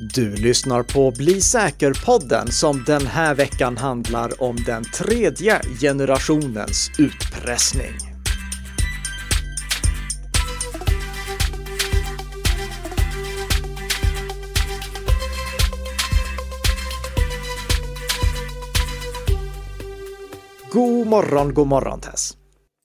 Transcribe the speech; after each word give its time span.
Du 0.00 0.36
lyssnar 0.36 0.82
på 0.82 1.10
Bli 1.10 1.40
säker-podden 1.40 2.46
som 2.52 2.84
den 2.84 3.06
här 3.06 3.34
veckan 3.34 3.76
handlar 3.76 4.42
om 4.42 4.56
den 4.56 4.84
tredje 4.84 5.60
generationens 5.80 6.90
utpressning. 6.98 7.92
God 20.72 21.06
morgon, 21.06 21.54
god 21.54 21.66
morgon 21.66 22.00
Tess! 22.00 22.36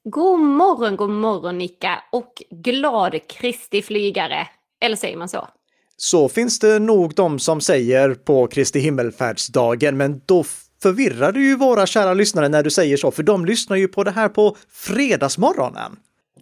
God 0.04 0.40
morgon, 0.40 0.96
god 0.96 1.10
morgon 1.10 1.58
Nika 1.58 2.04
och 2.12 2.34
glad 2.50 3.28
Kristi 3.28 3.82
flygare. 3.82 4.48
Eller 4.82 4.96
säger 4.96 5.18
man 5.18 5.30
så? 5.30 5.48
Så 6.04 6.30
finns 6.30 6.60
det 6.60 6.80
nog 6.80 7.16
de 7.16 7.40
som 7.40 7.62
säger 7.62 8.14
på 8.14 8.48
Kristi 8.48 8.80
himmelfärdsdagen, 8.80 9.98
men 9.98 10.22
då 10.26 10.44
förvirrar 10.82 11.32
du 11.32 11.46
ju 11.46 11.56
våra 11.56 11.86
kära 11.86 12.14
lyssnare 12.14 12.50
när 12.50 12.64
du 12.64 12.70
säger 12.70 12.98
så, 12.98 13.12
för 13.12 13.24
de 13.24 13.46
lyssnar 13.46 13.78
ju 13.78 13.88
på 13.88 14.04
det 14.04 14.12
här 14.12 14.30
på 14.30 14.58
fredagsmorgonen. 14.72 15.92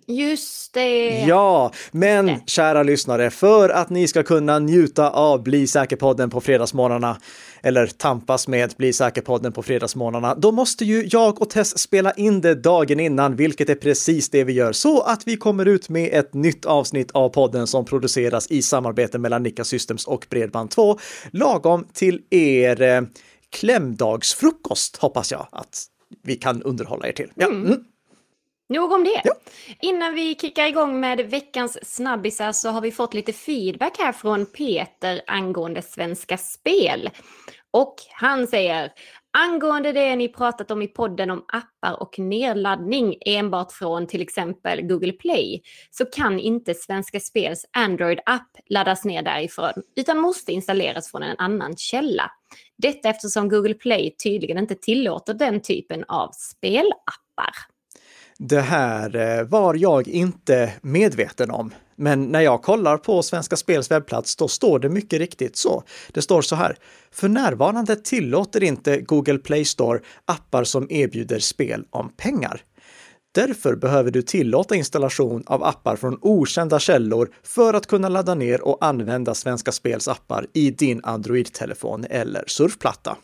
Just 0.08 0.74
det. 0.74 1.26
Ja, 1.28 1.72
men 1.92 2.26
det. 2.26 2.40
kära 2.46 2.84
lyssnare, 2.84 3.30
för 3.30 3.70
att 3.70 3.90
ni 3.90 4.08
ska 4.08 4.24
kunna 4.24 4.60
njuta 4.60 5.10
av 5.10 5.44
Bli 5.44 5.68
säker-podden 5.68 6.30
på 6.30 6.42
fredagsmorgnarna, 6.42 7.18
eller 7.64 7.88
tampas 7.88 8.48
med 8.48 8.74
Bli 8.78 8.94
säker-podden 8.94 9.52
på 9.52 9.64
fredagsmorgnarna, 9.64 10.36
då 10.36 10.52
måste 10.52 10.86
ju 10.86 11.08
jag 11.12 11.42
och 11.42 11.50
Tess 11.50 11.78
spela 11.80 12.12
in 12.12 12.42
det 12.42 12.56
dagen 12.56 13.00
innan, 13.00 13.36
vilket 13.36 13.70
är 13.70 13.76
precis 13.76 14.30
det 14.30 14.44
vi 14.44 14.54
gör, 14.54 14.72
så 14.72 15.02
att 15.02 15.28
vi 15.28 15.38
kommer 15.38 15.66
ut 15.66 15.90
med 15.90 16.10
ett 16.14 16.34
nytt 16.34 16.66
avsnitt 16.66 17.12
av 17.12 17.30
podden 17.30 17.68
som 17.68 17.86
produceras 17.86 18.52
i 18.52 18.62
samarbete 18.62 19.18
mellan 19.18 19.44
Nika 19.44 19.64
Systems 19.64 20.08
och 20.08 20.26
Bredband2, 20.30 21.00
lagom 21.32 21.88
till 21.94 22.22
er 22.30 22.82
eh, 22.82 23.02
klämdagsfrukost, 23.50 24.98
hoppas 24.98 25.32
jag 25.32 25.48
att 25.52 25.86
vi 26.24 26.36
kan 26.36 26.64
underhålla 26.64 27.08
er 27.08 27.12
till. 27.12 27.32
Ja. 27.36 27.48
Mm. 27.48 27.84
Nog 28.70 28.92
om 28.92 29.04
det. 29.04 29.22
Ja. 29.24 29.34
Innan 29.82 30.14
vi 30.14 30.36
kickar 30.36 30.66
igång 30.66 31.00
med 31.00 31.20
veckans 31.20 31.96
snabbisar 31.96 32.52
så 32.52 32.70
har 32.70 32.82
vi 32.82 32.92
fått 32.92 33.14
lite 33.14 33.34
feedback 33.34 33.98
här 34.00 34.12
från 34.12 34.46
Peter 34.46 35.22
angående 35.28 35.82
Svenska 35.82 36.38
Spel. 36.38 37.10
Och 37.72 37.96
han 38.12 38.48
säger 38.48 38.92
Angående 39.32 39.92
det 39.92 40.16
ni 40.16 40.28
pratat 40.28 40.72
om 40.72 40.82
i 40.82 40.88
podden 40.88 41.30
om 41.30 41.46
appar 41.48 42.02
och 42.02 42.20
nedladdning 42.20 43.16
enbart 43.26 43.72
från 43.72 44.08
till 44.08 44.22
exempel 44.22 44.82
Google 44.82 45.12
Play 45.12 45.62
så 45.92 46.06
kan 46.06 46.40
inte 46.40 46.74
Svenska 46.74 47.20
Spels 47.20 47.66
Android-app 47.72 48.58
laddas 48.70 49.06
ner 49.06 49.22
därifrån 49.22 49.74
utan 49.96 50.18
måste 50.18 50.52
installeras 50.52 51.12
från 51.12 51.24
en 51.24 51.38
annan 51.38 51.78
källa. 51.78 52.32
Detta 52.78 53.10
eftersom 53.10 53.50
Google 53.50 53.74
Play 53.74 54.16
tydligen 54.24 54.58
inte 54.58 54.76
tillåter 54.76 55.34
den 55.34 55.62
typen 55.62 56.04
av 56.08 56.32
spelappar. 56.32 57.54
Det 58.42 58.62
här 58.62 59.16
eh, 59.16 59.44
var 59.44 59.76
jag 59.76 60.08
inte 60.08 60.74
medveten 60.82 61.52
om. 61.52 61.74
Men 61.96 62.26
när 62.26 62.42
jag 62.42 62.62
kollar 62.62 62.98
på 62.98 63.24
Svenska 63.24 63.56
Spels 63.56 63.92
webbplats, 63.92 64.36
då 64.36 64.48
står 64.48 64.80
det 64.80 64.90
mycket 64.90 65.20
riktigt 65.20 65.58
så. 65.58 65.84
Det 66.14 66.22
står 66.22 66.42
så 66.42 66.56
här. 66.56 66.78
För 67.12 67.30
närvarande 67.30 67.96
tillåter 67.96 68.64
inte 68.64 69.02
Google 69.02 69.38
Play 69.38 69.66
Store 69.66 70.00
appar 70.26 70.64
som 70.64 70.88
erbjuder 70.90 71.40
spel 71.40 71.86
om 71.90 72.10
pengar. 72.18 72.62
Därför 73.32 73.76
behöver 73.76 74.12
du 74.12 74.22
tillåta 74.22 74.76
installation 74.76 75.44
av 75.46 75.64
appar 75.64 75.96
från 75.96 76.20
okända 76.22 76.80
källor 76.80 77.30
för 77.44 77.74
att 77.74 77.88
kunna 77.88 78.10
ladda 78.10 78.36
ner 78.36 78.62
och 78.62 78.86
använda 78.86 79.34
Svenska 79.34 79.72
Spels 79.72 80.08
appar 80.08 80.48
i 80.54 80.72
din 80.72 81.02
Android-telefon 81.04 82.06
eller 82.10 82.44
surfplatta. 82.48 83.18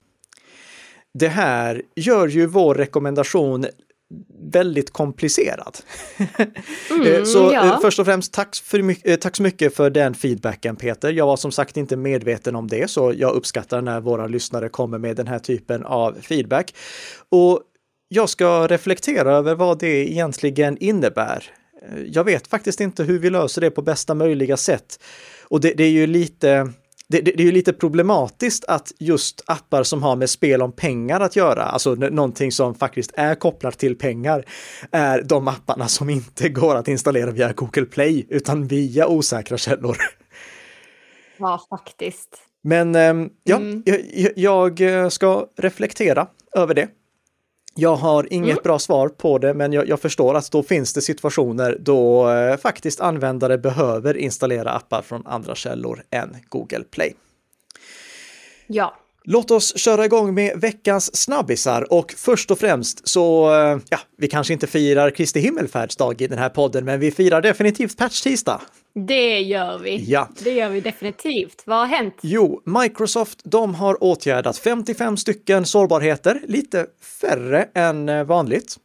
Det 1.13 1.27
här 1.27 1.81
gör 1.95 2.27
ju 2.27 2.45
vår 2.45 2.75
rekommendation 2.75 3.65
väldigt 4.51 4.93
komplicerad. 4.93 5.77
Mm, 6.89 7.25
så 7.25 7.49
ja. 7.53 7.65
Eh, 7.65 7.81
först 7.81 7.99
och 7.99 8.05
främst 8.05 8.33
tack, 8.33 8.55
för, 8.55 8.95
eh, 9.09 9.15
tack 9.15 9.35
så 9.35 9.43
mycket 9.43 9.75
för 9.75 9.89
den 9.89 10.13
feedbacken 10.13 10.75
Peter. 10.75 11.11
Jag 11.11 11.25
var 11.25 11.37
som 11.37 11.51
sagt 11.51 11.77
inte 11.77 11.97
medveten 11.97 12.55
om 12.55 12.67
det, 12.67 12.91
så 12.91 13.13
jag 13.17 13.33
uppskattar 13.33 13.81
när 13.81 14.01
våra 14.01 14.27
lyssnare 14.27 14.69
kommer 14.69 14.97
med 14.97 15.15
den 15.15 15.27
här 15.27 15.39
typen 15.39 15.83
av 15.83 16.13
feedback. 16.21 16.75
Och 17.29 17.61
jag 18.07 18.29
ska 18.29 18.67
reflektera 18.67 19.33
över 19.33 19.55
vad 19.55 19.79
det 19.79 20.11
egentligen 20.11 20.77
innebär. 20.77 21.43
Eh, 21.81 22.03
jag 22.07 22.23
vet 22.23 22.47
faktiskt 22.47 22.79
inte 22.79 23.03
hur 23.03 23.19
vi 23.19 23.29
löser 23.29 23.61
det 23.61 23.71
på 23.71 23.81
bästa 23.81 24.13
möjliga 24.13 24.57
sätt. 24.57 24.99
Och 25.43 25.61
det, 25.61 25.73
det 25.73 25.83
är 25.83 25.91
ju 25.91 26.07
lite 26.07 26.71
det, 27.07 27.21
det, 27.21 27.31
det, 27.31 27.43
är 27.43 27.45
ju 27.45 27.51
lite 27.51 27.73
problematiskt 27.73 28.65
att 28.65 28.91
just 28.99 29.43
appar 29.45 29.83
som 29.83 30.03
har 30.03 30.15
med 30.15 30.29
spel 30.29 30.61
om 30.61 30.71
pengar 30.71 31.19
att 31.19 31.35
göra, 31.35 31.63
alltså 31.63 31.95
någonting 31.95 32.51
som 32.51 32.75
faktiskt 32.75 33.11
är 33.15 33.35
kopplat 33.35 33.77
till 33.77 33.97
pengar, 33.97 34.45
är 34.91 35.21
de 35.21 35.47
apparna 35.47 35.87
som 35.87 36.09
inte 36.09 36.49
går 36.49 36.75
att 36.75 36.87
installera 36.87 37.31
via 37.31 37.53
Google 37.53 37.85
Play 37.85 38.27
utan 38.29 38.67
via 38.67 39.07
osäkra 39.07 39.57
källor. 39.57 39.97
Ja, 41.37 41.61
faktiskt. 41.69 42.29
Men 42.63 42.95
ehm, 42.95 43.29
ja, 43.43 43.55
mm. 43.55 43.83
jag, 44.35 44.79
jag 44.79 45.11
ska 45.11 45.47
reflektera 45.57 46.27
över 46.55 46.73
det 46.73 46.87
jag 47.77 47.95
har 47.95 48.33
inget 48.33 48.51
mm. 48.51 48.63
bra 48.63 48.79
svar 48.79 49.09
på 49.09 49.37
det, 49.37 49.53
men 49.53 49.73
jag, 49.73 49.87
jag, 49.87 49.99
förstår 49.99 50.35
att 50.35 50.51
då 50.51 50.63
finns 50.63 50.93
det 50.93 51.01
situationer 51.01 51.77
då 51.79 52.29
eh, 52.31 52.57
faktiskt 52.57 53.01
användare 53.01 53.57
behöver 53.57 54.17
installera 54.17 54.71
appar 54.71 55.01
från 55.01 55.27
andra 55.27 55.55
källor 55.55 56.03
än 56.11 56.37
Google 56.49 56.83
Play. 56.91 57.15
Ja. 58.67 58.95
Låt 59.23 59.51
oss 59.51 59.77
köra 59.77 60.05
igång 60.05 60.33
med 60.33 60.61
veckans 60.61 61.15
snabbisar 61.15 61.93
och 61.93 62.13
först 62.17 62.51
och 62.51 62.59
främst 62.59 63.07
så, 63.07 63.53
eh, 63.53 63.77
ja, 63.89 63.99
vi 64.17 64.27
kanske 64.27 64.53
inte 64.53 64.67
firar 64.67 65.09
Kristi 65.09 65.39
himmelfärdsdag 65.39 66.21
i 66.21 66.27
den 66.27 66.37
här 66.37 66.49
podden, 66.49 66.85
men 66.85 66.99
vi 66.99 67.11
firar 67.11 67.41
definitivt 67.41 67.97
patch-tisdag. 67.97 68.61
Det 68.99 69.41
gör 69.41 69.77
vi. 69.77 70.03
Ja. 70.07 70.29
Det 70.43 70.51
gör 70.51 70.69
vi 70.69 70.81
definitivt. 70.81 71.63
Vad 71.65 71.77
har 71.77 71.85
hänt? 71.85 72.15
Jo, 72.21 72.61
Microsoft, 72.65 73.41
de 73.43 73.75
har 73.75 74.03
åtgärdat 74.03 74.57
55 74.57 75.17
stycken 75.17 75.65
sårbarheter, 75.65 76.41
lite 76.47 76.85
färre 77.21 77.69
än 77.73 78.09
eh, 78.09 78.23
vanligt. 78.23 78.77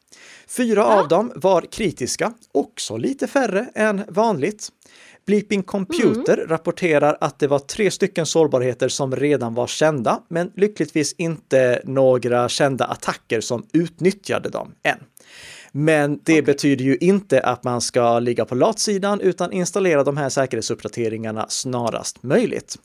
Fyra 0.49 0.81
ja. 0.81 1.01
av 1.01 1.09
dem 1.09 1.33
var 1.35 1.63
kritiska, 1.63 2.33
också 2.53 2.97
lite 2.97 3.27
färre 3.27 3.71
än 3.75 4.05
vanligt. 4.09 4.69
Bleeping 5.27 5.63
Computer 5.63 6.39
mm. 6.39 6.49
rapporterar 6.49 7.17
att 7.21 7.39
det 7.39 7.47
var 7.47 7.59
tre 7.59 7.91
stycken 7.91 8.27
sårbarheter 8.27 8.89
som 8.89 9.17
redan 9.17 9.55
var 9.55 9.67
kända, 9.67 10.23
men 10.29 10.53
lyckligtvis 10.57 11.15
inte 11.19 11.83
några 11.85 12.49
kända 12.49 12.85
attacker 12.85 13.41
som 13.41 13.67
utnyttjade 13.73 14.49
dem 14.49 14.75
än. 14.83 14.99
Men 15.73 16.21
det 16.25 16.33
okay. 16.33 16.43
betyder 16.43 16.85
ju 16.85 16.97
inte 16.97 17.41
att 17.41 17.65
man 17.65 17.81
ska 17.81 18.19
ligga 18.19 18.45
på 18.45 18.55
latsidan 18.55 19.21
utan 19.21 19.53
installera 19.53 20.05
de 20.05 20.17
här 20.17 20.29
säkerhetsuppdateringarna 20.29 21.47
snarast 21.49 22.23
möjligt. 22.23 22.77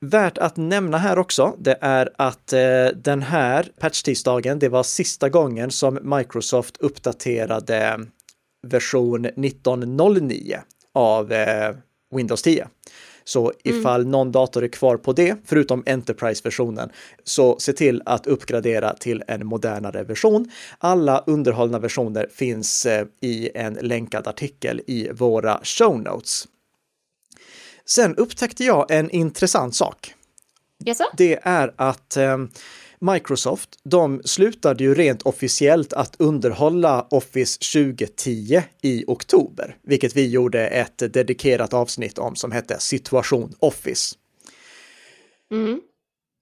Värt 0.00 0.38
att 0.38 0.56
nämna 0.56 0.98
här 0.98 1.18
också, 1.18 1.56
det 1.58 1.78
är 1.80 2.10
att 2.18 2.52
eh, 2.52 2.86
den 2.94 3.22
här 3.22 3.68
patch-tisdagen, 3.80 4.58
det 4.58 4.68
var 4.68 4.82
sista 4.82 5.28
gången 5.28 5.70
som 5.70 6.16
Microsoft 6.16 6.76
uppdaterade 6.76 8.00
version 8.66 9.24
1909 9.24 10.58
av 10.94 11.32
eh, 11.32 11.74
Windows 12.14 12.42
10. 12.42 12.68
Så 13.24 13.52
mm. 13.64 13.80
ifall 13.80 14.00
mm. 14.00 14.10
någon 14.10 14.32
dator 14.32 14.64
är 14.64 14.68
kvar 14.68 14.96
på 14.96 15.12
det, 15.12 15.36
förutom 15.44 15.82
Enterprise-versionen, 15.86 16.90
så 17.24 17.58
se 17.58 17.72
till 17.72 18.02
att 18.06 18.26
uppgradera 18.26 18.92
till 18.92 19.22
en 19.28 19.46
modernare 19.46 20.04
version. 20.04 20.50
Alla 20.78 21.24
underhållna 21.26 21.78
versioner 21.78 22.28
finns 22.32 22.86
eh, 22.86 23.06
i 23.20 23.50
en 23.54 23.74
länkad 23.74 24.26
artikel 24.26 24.80
i 24.86 25.08
våra 25.12 25.60
show 25.62 26.00
notes. 26.00 26.48
Sen 27.86 28.16
upptäckte 28.16 28.64
jag 28.64 28.90
en 28.90 29.10
intressant 29.10 29.74
sak. 29.74 30.14
Yes, 30.86 30.98
det 31.16 31.38
är 31.42 31.74
att 31.76 32.16
eh, 32.16 32.38
Microsoft, 33.00 33.68
de 33.84 34.22
slutade 34.24 34.84
ju 34.84 34.94
rent 34.94 35.22
officiellt 35.22 35.92
att 35.92 36.16
underhålla 36.18 37.06
Office 37.10 37.58
2010 37.72 38.62
i 38.82 39.04
oktober, 39.06 39.76
vilket 39.82 40.16
vi 40.16 40.28
gjorde 40.28 40.66
ett 40.68 40.98
dedikerat 41.12 41.74
avsnitt 41.74 42.18
om 42.18 42.36
som 42.36 42.52
hette 42.52 42.80
Situation 42.80 43.54
Office. 43.58 44.14
Mm. 45.52 45.80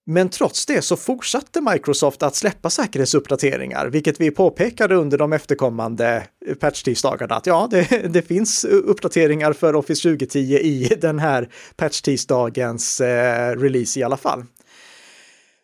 Men 0.07 0.29
trots 0.29 0.67
det 0.67 0.83
så 0.83 0.97
fortsatte 0.97 1.61
Microsoft 1.61 2.23
att 2.23 2.35
släppa 2.35 2.71
säkerhetsuppdateringar, 2.71 3.87
vilket 3.87 4.21
vi 4.21 4.31
påpekade 4.31 4.95
under 4.95 5.19
de 5.19 5.33
efterkommande 5.33 6.27
patch-tisdagarna. 6.61 7.35
Att 7.35 7.47
ja, 7.47 7.69
det, 7.71 8.09
det, 8.13 8.23
finns 8.23 8.65
uppdateringar 8.65 9.53
för 9.53 9.75
Office 9.75 10.03
2010 10.03 10.39
i 10.39 10.97
den 11.01 11.19
här 11.19 11.49
patch-tisdagens 11.77 13.01
eh, 13.01 13.57
release 13.57 14.01
i 14.01 14.03
alla 14.03 14.17
fall. 14.17 14.45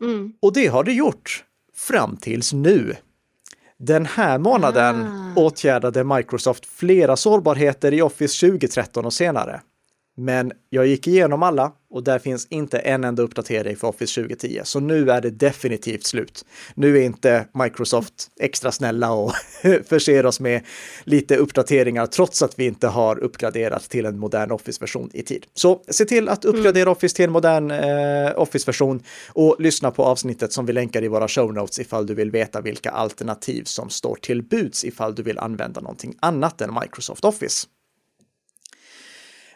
Mm. 0.03 0.33
Och 0.41 0.53
det 0.53 0.67
har 0.67 0.85
det 0.85 0.93
gjort 0.93 1.45
fram 1.75 2.17
tills 2.17 2.53
nu. 2.53 2.97
Den 3.79 4.07
här 4.07 4.39
månaden 4.39 5.07
ah. 5.07 5.41
åtgärdade 5.41 6.05
Microsoft 6.05 6.67
flera 6.67 7.17
sårbarheter 7.17 7.95
i 7.95 8.03
Office 8.03 8.47
2013 8.47 9.05
och 9.07 9.13
senare. 9.13 9.61
Men 10.17 10.53
jag 10.71 10.87
gick 10.87 11.07
igenom 11.07 11.43
alla 11.43 11.73
och 11.91 12.05
där 12.05 12.19
finns 12.19 12.47
inte 12.51 12.79
en 12.79 13.05
enda 13.05 13.23
uppdatering 13.23 13.77
för 13.77 13.89
Office 13.89 14.21
2010. 14.21 14.61
Så 14.65 14.81
nu 14.81 15.11
är 15.11 15.21
det 15.21 15.31
definitivt 15.31 16.07
slut. 16.07 16.45
Nu 16.75 16.99
är 16.99 17.03
inte 17.03 17.47
Microsoft 17.55 18.31
extra 18.41 18.73
snälla 18.73 19.13
och 19.13 19.33
förser 19.89 20.27
oss 20.27 20.41
med 20.41 20.63
lite 21.05 21.37
uppdateringar 21.37 22.07
trots 22.07 22.43
att 22.43 22.59
vi 22.59 22.67
inte 22.67 22.89
har 22.89 23.19
uppgraderat 23.19 23.83
till 23.83 24.07
en 24.07 24.19
modern 24.19 24.51
Office-version 24.51 25.11
i 25.13 25.23
tid. 25.23 25.47
Så 25.55 25.83
se 25.89 26.05
till 26.05 26.29
att 26.29 26.45
uppgradera 26.45 26.83
mm. 26.83 26.93
Office 26.93 27.17
till 27.17 27.25
en 27.25 27.31
modern 27.31 27.71
eh, 27.71 28.33
Office-version 28.37 29.03
och 29.29 29.57
lyssna 29.59 29.91
på 29.91 30.05
avsnittet 30.05 30.53
som 30.53 30.67
vi 30.67 30.73
länkar 30.73 31.05
i 31.05 31.09
våra 31.09 31.29
show 31.29 31.55
notes 31.55 31.79
ifall 31.79 32.07
du 32.07 32.15
vill 32.15 32.31
veta 32.31 32.61
vilka 32.61 32.91
alternativ 32.91 33.65
som 33.65 33.91
står 33.91 34.17
till 34.17 34.43
buds 34.43 34.85
ifall 34.85 35.15
du 35.15 35.23
vill 35.23 35.39
använda 35.39 35.81
någonting 35.81 36.15
annat 36.21 36.61
än 36.61 36.75
Microsoft 36.83 37.25
Office. 37.25 37.67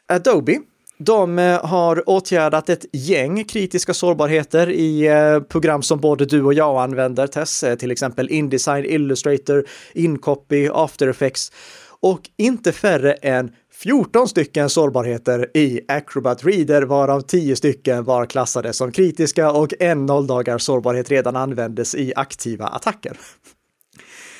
Adobe 0.08 0.60
de 0.98 1.38
eh, 1.38 1.64
har 1.64 2.08
åtgärdat 2.08 2.68
ett 2.68 2.86
gäng 2.92 3.44
kritiska 3.44 3.94
sårbarheter 3.94 4.70
i 4.70 5.06
eh, 5.06 5.40
program 5.40 5.82
som 5.82 6.00
både 6.00 6.24
du 6.24 6.42
och 6.42 6.54
jag 6.54 6.82
använder, 6.82 7.26
Tess, 7.26 7.62
eh, 7.62 7.74
till 7.74 7.90
exempel 7.90 8.28
Indesign, 8.30 8.84
Illustrator, 8.84 9.64
Incopy, 9.94 10.68
After 10.72 11.08
Effects 11.08 11.52
och 12.00 12.20
inte 12.38 12.72
färre 12.72 13.12
än 13.12 13.52
14 13.72 14.28
stycken 14.28 14.70
sårbarheter 14.70 15.56
i 15.56 15.80
Acrobat 15.88 16.44
Reader, 16.44 16.82
varav 16.82 17.20
10 17.20 17.56
stycken 17.56 18.04
var 18.04 18.26
klassade 18.26 18.72
som 18.72 18.92
kritiska 18.92 19.52
och 19.52 19.72
en 19.80 20.06
nolldagars 20.06 20.62
sårbarhet 20.62 21.10
redan 21.10 21.36
användes 21.36 21.94
i 21.94 22.12
aktiva 22.16 22.66
attacker. 22.66 23.16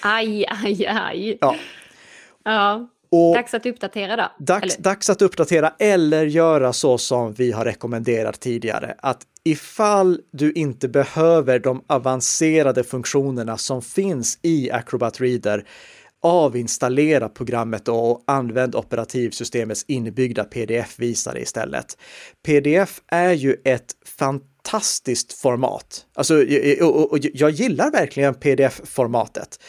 Aj, 0.03 0.47
aj, 0.65 0.87
aj. 0.87 1.39
Ja. 1.41 1.57
Ja. 2.45 2.89
Och 3.13 3.35
dags 3.35 3.55
att 3.55 3.67
uppdatera 3.67 4.17
då? 4.17 4.45
Dags, 4.45 4.77
dags 4.77 5.11
att 5.11 5.23
uppdatera 5.23 5.73
eller 5.79 6.25
göra 6.27 6.73
så 6.73 6.99
som 6.99 7.33
vi 7.33 7.53
har 7.53 7.65
rekommenderat 7.65 8.41
tidigare. 8.41 8.95
Att 8.99 9.23
ifall 9.45 10.21
du 10.31 10.53
inte 10.53 10.89
behöver 10.89 11.59
de 11.59 11.85
avancerade 11.87 12.85
funktionerna 12.85 13.59
som 13.59 13.83
finns 13.83 14.39
i 14.43 14.71
Acrobat 14.71 15.21
Reader, 15.21 15.65
avinstallera 16.23 17.29
programmet 17.29 17.89
och 17.89 18.25
använd 18.27 18.75
operativsystemets 18.75 19.85
inbyggda 19.89 20.45
pdf-visare 20.45 21.41
istället. 21.41 21.99
Pdf 22.47 23.01
är 23.09 23.33
ju 23.33 23.57
ett 23.65 23.93
fantastiskt 24.19 25.33
format. 25.33 26.07
Alltså, 26.15 26.35
och, 26.81 27.13
och, 27.13 27.19
jag 27.21 27.51
gillar 27.51 27.91
verkligen 27.91 28.35
pdf-formatet. 28.35 29.61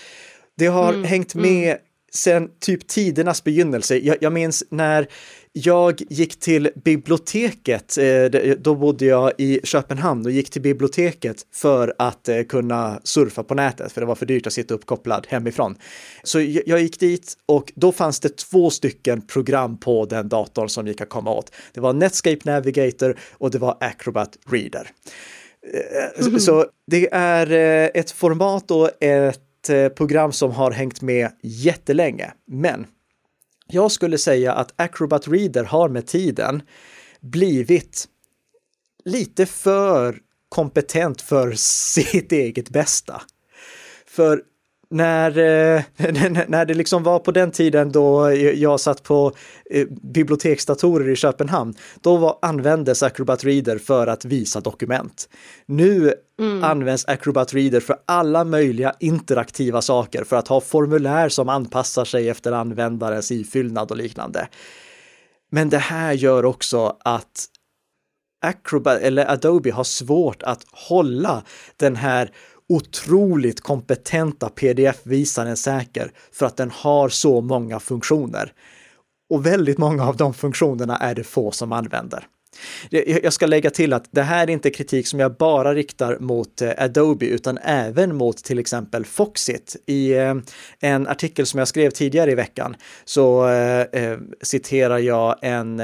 Det 0.58 0.68
har 0.68 0.94
mm, 0.94 1.04
hängt 1.04 1.36
med 1.36 1.68
mm 1.68 1.78
sen 2.14 2.50
typ 2.60 2.88
tidernas 2.88 3.44
begynnelse. 3.44 3.98
Jag, 3.98 4.18
jag 4.22 4.34
minns 4.34 4.64
när 4.70 5.08
jag 5.56 6.02
gick 6.10 6.40
till 6.40 6.70
biblioteket, 6.76 7.98
eh, 7.98 8.26
då 8.60 8.76
bodde 8.76 9.06
jag 9.06 9.32
i 9.38 9.60
Köpenhamn 9.64 10.26
och 10.26 10.32
gick 10.32 10.50
till 10.50 10.62
biblioteket 10.62 11.38
för 11.54 11.94
att 11.98 12.30
eh, 12.30 12.42
kunna 12.44 13.00
surfa 13.04 13.44
på 13.44 13.56
nätet, 13.56 13.92
för 13.92 14.02
det 14.02 14.08
var 14.08 14.16
för 14.16 14.26
dyrt 14.26 14.48
att 14.48 14.54
sitta 14.54 14.74
uppkopplad 14.74 15.28
hemifrån. 15.30 15.76
Så 16.24 16.42
jag 16.42 16.82
gick 16.82 17.00
dit 17.00 17.34
och 17.46 17.72
då 17.76 17.92
fanns 17.92 18.20
det 18.20 18.38
två 18.38 18.70
stycken 18.70 19.22
program 19.22 19.78
på 19.78 20.06
den 20.06 20.30
datorn 20.30 20.70
som 20.70 20.88
gick 20.88 21.02
att 21.02 21.10
komma 21.10 21.32
åt. 21.32 21.52
Det 21.74 21.82
var 21.82 21.94
Netscape 21.94 22.40
Navigator 22.44 23.20
och 23.32 23.52
det 23.52 23.58
var 23.58 23.78
Acrobat 23.80 24.38
Reader. 24.50 24.90
Mm. 26.20 26.40
Så 26.40 26.66
det 26.92 27.14
är 27.14 27.52
ett 27.94 28.12
format 28.12 28.72
och 28.72 29.04
ett 29.04 29.40
ett 29.64 29.70
eh, 29.70 29.96
program 29.96 30.32
som 30.32 30.52
har 30.52 30.72
hängt 30.72 31.02
med 31.02 31.32
jättelänge. 31.42 32.34
Men 32.48 32.88
jag 33.68 33.92
skulle 33.92 34.18
säga 34.18 34.54
att 34.54 34.74
Acrobat 34.76 35.28
Reader 35.28 35.64
har 35.64 35.90
med 35.90 36.08
tiden 36.08 36.62
blivit 37.22 38.08
lite 39.06 39.46
för 39.46 40.18
kompetent 40.50 41.22
för 41.22 41.52
sitt 41.58 42.32
eget 42.32 42.70
bästa. 42.70 43.22
För 44.06 44.42
när, 44.94 45.30
eh, 45.38 45.84
när 46.48 46.66
det 46.66 46.74
liksom 46.74 47.04
var 47.04 47.20
på 47.20 47.32
den 47.32 47.52
tiden 47.52 47.92
då 47.92 48.34
jag 48.34 48.80
satt 48.80 49.04
på 49.04 49.32
eh, 49.70 49.88
biblioteksdatorer 50.14 51.10
i 51.10 51.16
Köpenhamn, 51.16 51.74
då 52.02 52.18
var, 52.18 52.38
användes 52.42 53.04
Acrobat 53.04 53.44
Reader 53.44 53.78
för 53.78 54.08
att 54.08 54.26
visa 54.26 54.60
dokument. 54.60 55.30
Nu 55.66 56.14
mm. 56.40 56.64
används 56.64 57.06
Acrobat 57.08 57.54
Reader 57.54 57.80
för 57.80 57.96
alla 58.06 58.44
möjliga 58.44 58.94
interaktiva 59.00 59.82
saker, 59.82 60.24
för 60.24 60.36
att 60.36 60.48
ha 60.48 60.62
formulär 60.62 61.30
som 61.30 61.50
anpassar 61.50 62.06
sig 62.06 62.30
efter 62.30 62.52
användarens 62.52 63.32
ifyllnad 63.32 63.92
och 63.92 63.98
liknande. 63.98 64.48
Men 65.52 65.70
det 65.70 65.78
här 65.78 66.14
gör 66.14 66.46
också 66.46 66.98
att 67.00 67.48
Acrobat 68.46 69.02
eller 69.02 69.32
Adobe 69.32 69.72
har 69.72 69.84
svårt 69.84 70.44
att 70.44 70.66
hålla 70.72 71.44
den 71.78 71.96
här 71.96 72.32
otroligt 72.70 73.62
kompetenta 73.62 74.50
pdf-visaren 74.50 75.58
säker 75.58 76.12
för 76.32 76.46
att 76.46 76.58
den 76.58 76.72
har 76.72 77.10
så 77.10 77.42
många 77.42 77.80
funktioner. 77.80 78.54
Och 79.30 79.46
väldigt 79.46 79.78
många 79.78 80.08
av 80.08 80.18
de 80.18 80.34
funktionerna 80.34 80.98
är 80.98 81.16
det 81.16 81.24
få 81.24 81.52
som 81.52 81.72
använder. 81.72 82.28
Jag 83.24 83.34
ska 83.34 83.46
lägga 83.46 83.70
till 83.70 83.94
att 83.94 84.08
det 84.12 84.22
här 84.22 84.48
är 84.48 84.52
inte 84.52 84.70
kritik 84.70 85.08
som 85.08 85.20
jag 85.20 85.36
bara 85.36 85.74
riktar 85.74 86.18
mot 86.20 86.62
eh, 86.62 86.72
Adobe 86.78 87.26
utan 87.26 87.58
även 87.58 88.16
mot 88.16 88.38
till 88.38 88.60
exempel 88.60 89.06
Foxit. 89.06 89.76
I 89.86 90.14
eh, 90.14 90.36
en 90.80 91.08
artikel 91.08 91.46
som 91.46 91.58
jag 91.58 91.68
skrev 91.68 91.90
tidigare 91.90 92.32
i 92.32 92.36
veckan 92.36 92.76
så 93.06 93.48
eh, 93.48 94.18
citerar 94.42 94.98
jag 94.98 95.36
en 95.42 95.82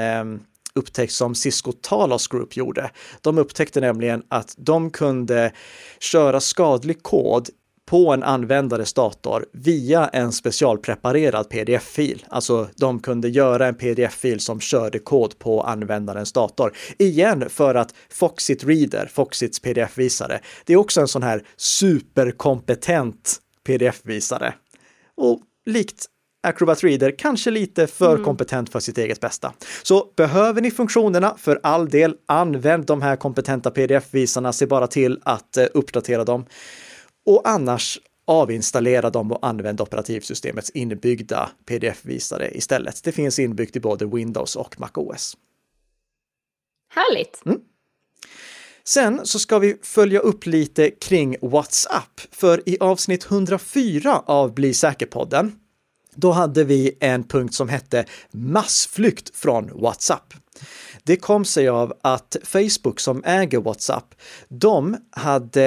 upptäckt 0.74 1.12
som 1.12 1.34
Cisco 1.34 1.72
Talos 1.72 2.28
Group 2.28 2.56
gjorde. 2.56 2.90
De 3.20 3.38
upptäckte 3.38 3.80
nämligen 3.80 4.22
att 4.28 4.54
de 4.56 4.90
kunde 4.90 5.52
köra 6.00 6.40
skadlig 6.40 7.02
kod 7.02 7.48
på 7.90 8.12
en 8.12 8.22
användares 8.22 8.92
dator 8.92 9.46
via 9.52 10.08
en 10.08 10.32
specialpreparerad 10.32 11.48
pdf-fil. 11.48 12.26
Alltså 12.28 12.68
de 12.76 13.00
kunde 13.00 13.28
göra 13.28 13.66
en 13.66 13.74
pdf-fil 13.74 14.40
som 14.40 14.60
körde 14.60 14.98
kod 14.98 15.38
på 15.38 15.62
användarens 15.62 16.32
dator. 16.32 16.72
Igen 16.98 17.50
för 17.50 17.74
att 17.74 17.94
Foxit 18.10 18.64
Reader, 18.64 19.06
Foxits 19.06 19.60
pdf-visare, 19.60 20.40
det 20.64 20.72
är 20.72 20.76
också 20.76 21.00
en 21.00 21.08
sån 21.08 21.22
här 21.22 21.42
superkompetent 21.56 23.38
pdf-visare. 23.66 24.54
Och 25.16 25.40
likt 25.66 26.06
Acrobat 26.42 26.84
Reader 26.84 27.14
kanske 27.18 27.50
lite 27.50 27.86
för 27.86 28.12
mm. 28.12 28.24
kompetent 28.24 28.72
för 28.72 28.80
sitt 28.80 28.98
eget 28.98 29.20
bästa. 29.20 29.52
Så 29.82 30.12
behöver 30.16 30.60
ni 30.60 30.70
funktionerna, 30.70 31.36
för 31.38 31.60
all 31.62 31.88
del, 31.88 32.16
använd 32.26 32.86
de 32.86 33.02
här 33.02 33.16
kompetenta 33.16 33.70
pdf-visarna, 33.70 34.52
se 34.52 34.66
bara 34.66 34.86
till 34.86 35.20
att 35.22 35.56
uh, 35.58 35.64
uppdatera 35.74 36.24
dem. 36.24 36.46
Och 37.26 37.48
annars 37.48 37.98
avinstallera 38.24 39.10
dem 39.10 39.32
och 39.32 39.46
använd 39.46 39.80
operativsystemets 39.80 40.70
inbyggda 40.70 41.50
pdf-visare 41.66 42.50
istället. 42.56 43.04
Det 43.04 43.12
finns 43.12 43.38
inbyggt 43.38 43.76
i 43.76 43.80
både 43.80 44.06
Windows 44.06 44.56
och 44.56 44.80
MacOS. 44.80 45.36
Härligt! 46.94 47.42
Mm. 47.46 47.60
Sen 48.84 49.20
så 49.26 49.38
ska 49.38 49.58
vi 49.58 49.76
följa 49.82 50.20
upp 50.20 50.46
lite 50.46 50.90
kring 50.90 51.36
WhatsApp, 51.42 52.20
för 52.30 52.68
i 52.68 52.76
avsnitt 52.80 53.30
104 53.30 54.22
av 54.26 54.54
Bli 54.54 54.74
säker-podden 54.74 55.52
då 56.14 56.32
hade 56.32 56.64
vi 56.64 56.96
en 57.00 57.24
punkt 57.24 57.54
som 57.54 57.68
hette 57.68 58.04
massflykt 58.30 59.36
från 59.36 59.80
WhatsApp. 59.80 60.34
Det 61.02 61.16
kom 61.16 61.44
sig 61.44 61.68
av 61.68 61.92
att 62.02 62.36
Facebook 62.44 63.00
som 63.00 63.24
äger 63.24 63.60
WhatsApp, 63.60 64.14
de 64.48 64.96
hade 65.10 65.64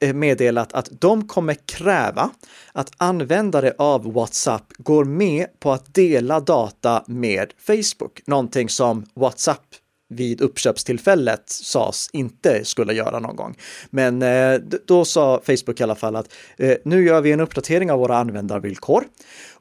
eh, 0.00 0.12
meddelat 0.12 0.72
att 0.72 0.88
de 1.00 1.28
kommer 1.28 1.54
kräva 1.54 2.30
att 2.72 2.92
användare 2.96 3.74
av 3.78 4.12
WhatsApp 4.12 4.72
går 4.78 5.04
med 5.04 5.46
på 5.60 5.72
att 5.72 5.94
dela 5.94 6.40
data 6.40 7.04
med 7.06 7.52
Facebook, 7.58 8.22
någonting 8.26 8.68
som 8.68 9.06
WhatsApp 9.14 9.64
vid 10.10 10.40
uppköpstillfället 10.40 11.42
sades 11.46 12.10
inte 12.12 12.64
skulle 12.64 12.92
göra 12.92 13.18
någon 13.18 13.36
gång. 13.36 13.56
Men 13.90 14.22
eh, 14.22 14.60
då 14.86 15.04
sa 15.04 15.40
Facebook 15.46 15.80
i 15.80 15.82
alla 15.82 15.94
fall 15.94 16.16
att 16.16 16.34
eh, 16.58 16.76
nu 16.84 17.04
gör 17.04 17.20
vi 17.20 17.32
en 17.32 17.40
uppdatering 17.40 17.90
av 17.90 17.98
våra 17.98 18.16
användarvillkor 18.16 19.04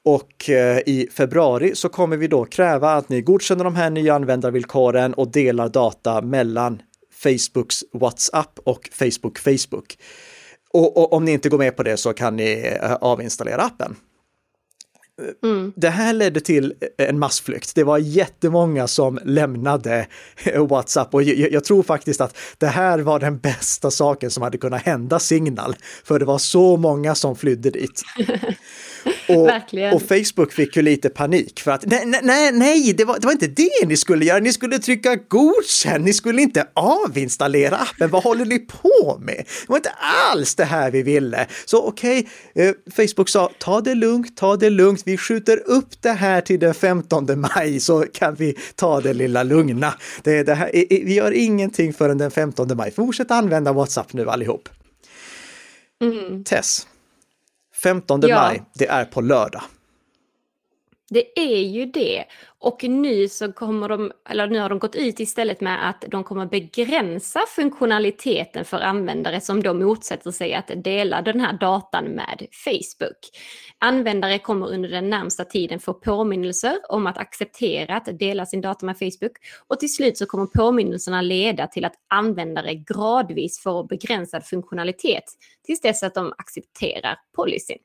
och 0.04 0.50
eh, 0.50 0.78
i 0.86 1.10
februari 1.14 1.76
så 1.76 1.90
kommer 1.90 2.18
vi 2.18 2.28
då 2.28 2.46
kräva 2.46 2.94
att 2.94 3.10
ni 3.10 3.22
godkänner 3.22 3.64
de 3.64 3.76
här 3.76 3.90
nya 3.90 4.16
användarvillkoren 4.16 5.14
och 5.14 5.32
delar 5.32 5.70
data 5.70 6.22
mellan 6.22 6.82
Facebooks 7.14 7.84
WhatsApp 7.94 8.60
och 8.64 8.90
Facebook 8.92 9.40
Facebook. 9.40 9.98
Och, 10.74 10.98
och 10.98 11.14
om 11.14 11.26
ni 11.26 11.32
inte 11.32 11.50
går 11.50 11.58
med 11.58 11.76
på 11.76 11.84
det 11.84 11.98
så 11.98 12.14
kan 12.14 12.36
ni 12.36 12.78
eh, 12.82 12.94
avinstallera 12.94 13.62
appen. 13.62 13.96
Mm. 15.44 15.74
Det 15.76 15.90
här 15.90 16.14
ledde 16.14 16.40
till 16.40 16.74
en 16.98 17.20
massflykt. 17.20 17.76
Det 17.76 17.84
var 17.84 17.98
jättemånga 17.98 18.88
som 18.88 19.20
lämnade 19.26 20.08
WhatsApp 20.70 21.14
och 21.14 21.24
jag, 21.24 21.52
jag, 21.52 21.64
tror 21.64 21.84
faktiskt 21.84 22.22
att 22.22 22.38
det 22.58 22.68
här 22.68 23.00
var 23.00 23.20
den 23.20 23.38
bästa 23.38 23.92
saken 23.92 24.32
som 24.32 24.44
hade 24.44 24.58
kunnat 24.58 24.82
hända 24.82 25.20
Signal, 25.20 25.76
för 26.04 26.20
det 26.20 26.26
var 26.26 26.38
så 26.38 26.78
många 26.78 27.16
som 27.16 27.36
flydde 27.36 27.70
dit. 27.70 28.02
Och, 29.30 29.94
och, 29.94 30.02
Facebook 30.02 30.54
fick 30.54 30.76
ju 30.76 30.82
lite 30.82 31.10
panik 31.10 31.60
för 31.60 31.72
att 31.72 31.86
nej, 31.86 32.06
nej, 32.24 32.52
nej 32.52 32.94
det, 32.94 33.06
var, 33.06 33.20
det 33.20 33.26
var 33.26 33.32
inte 33.32 33.48
det 33.48 33.88
ni 33.88 33.98
skulle 33.98 34.26
göra. 34.26 34.40
Ni 34.40 34.54
skulle 34.54 34.80
trycka 34.80 35.16
godkänn, 35.16 36.02
ni 36.02 36.14
skulle 36.14 36.42
inte 36.42 36.68
avinstallera 36.74 37.78
appen. 37.78 38.10
Vad 38.10 38.24
håller 38.24 38.46
ni 38.46 38.60
på 38.60 39.18
med? 39.22 39.36
Det 39.38 39.70
var 39.70 39.78
inte 39.78 39.94
alls 40.32 40.56
det 40.56 40.64
här 40.64 40.92
vi 40.92 41.04
ville. 41.04 41.48
Så 41.66 41.88
okej, 41.88 42.28
okay, 42.54 42.68
eh, 42.68 42.74
Facebook 42.96 43.30
sa 43.30 43.52
ta 43.58 43.82
det 43.82 43.96
lugnt, 43.96 44.38
ta 44.38 44.56
det 44.56 44.70
lugnt. 44.70 45.02
Vi 45.06 45.18
skjuter 45.18 45.62
upp 45.66 46.02
det 46.02 46.12
här 46.12 46.42
till 46.42 46.60
den 46.60 46.74
15 46.74 47.40
maj 47.40 47.80
så 47.80 48.06
kan 48.14 48.36
vi 48.36 48.58
ta 48.76 49.02
det 49.02 49.14
lilla 49.14 49.44
lugna. 49.44 49.94
Det, 50.24 50.44
det 50.44 50.54
här, 50.54 50.72
vi 50.90 51.14
gör 51.14 51.32
ingenting 51.32 51.94
förrän 51.94 52.18
den 52.18 52.32
15 52.32 52.78
maj. 52.78 52.92
Fortsätt 52.92 53.32
använda 53.32 53.74
WhatsApp 53.74 54.14
nu 54.14 54.30
allihop. 54.30 54.70
Mm. 56.02 56.44
Tess, 56.44 56.88
15 57.84 58.22
ja. 58.22 58.36
maj, 58.36 58.64
det 58.74 58.88
är 58.88 59.06
på 59.06 59.22
lördag. 59.22 59.62
Det 61.10 61.40
är 61.40 61.62
ju 61.62 61.86
det. 61.86 62.26
Och 62.60 62.84
nu 62.84 63.28
så 63.28 63.52
kommer 63.52 63.90
de, 63.90 64.12
eller 64.30 64.48
nu 64.48 64.60
har 64.60 64.70
de 64.70 64.80
gått 64.80 64.96
ut 64.96 65.20
istället 65.20 65.62
med 65.62 65.90
att 65.90 66.06
de 66.08 66.24
kommer 66.24 66.46
begränsa 66.46 67.40
funktionaliteten 67.56 68.66
för 68.66 68.80
användare 68.80 69.42
som 69.42 69.64
då 69.64 69.74
motsätter 69.74 70.32
sig 70.32 70.54
att 70.54 70.72
dela 70.76 71.22
den 71.22 71.40
här 71.40 71.54
datan 71.54 72.06
med 72.06 72.48
Facebook. 72.52 73.18
Användare 73.80 74.40
kommer 74.40 74.68
under 74.68 74.90
den 74.90 75.10
närmsta 75.10 75.46
tiden 75.46 75.80
få 75.80 75.94
påminnelser 75.94 76.78
om 76.90 77.08
att 77.08 77.18
acceptera 77.18 77.96
att 77.98 78.20
dela 78.20 78.46
sin 78.46 78.62
data 78.62 78.86
med 78.86 78.98
Facebook 78.98 79.34
och 79.68 79.80
till 79.80 79.94
slut 79.94 80.18
så 80.18 80.26
kommer 80.26 80.46
påminnelserna 80.46 81.22
leda 81.22 81.68
till 81.68 81.86
att 81.86 81.96
användare 82.08 82.76
gradvis 82.76 83.60
får 83.64 83.88
begränsad 83.88 84.46
funktionalitet 84.46 85.24
tills 85.66 85.82
dess 85.82 86.04
att 86.04 86.16
de 86.16 86.34
accepterar 86.38 87.18
policyn. 87.36 87.78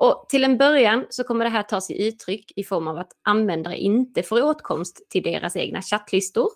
Och 0.00 0.26
till 0.28 0.44
en 0.44 0.58
början 0.58 1.06
så 1.10 1.24
kommer 1.24 1.44
det 1.44 1.50
här 1.50 1.62
ta 1.62 1.80
sig 1.80 2.08
uttryck 2.08 2.52
i 2.56 2.64
form 2.64 2.88
av 2.88 2.98
att 2.98 3.12
användare 3.22 3.76
inte 3.76 4.22
får 4.22 4.42
åtkomst 4.42 5.10
till 5.10 5.22
deras 5.22 5.56
egna 5.56 5.82
chattlistor. 5.82 6.48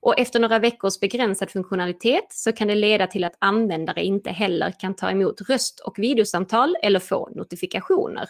Och 0.00 0.18
efter 0.18 0.40
några 0.40 0.58
veckors 0.58 1.00
begränsad 1.00 1.50
funktionalitet 1.50 2.26
så 2.30 2.52
kan 2.52 2.68
det 2.68 2.74
leda 2.74 3.06
till 3.06 3.24
att 3.24 3.36
användare 3.38 4.04
inte 4.04 4.30
heller 4.30 4.74
kan 4.78 4.96
ta 4.96 5.10
emot 5.10 5.40
röst 5.40 5.80
och 5.80 5.98
videosamtal 5.98 6.76
eller 6.82 7.00
få 7.00 7.30
notifikationer. 7.34 8.28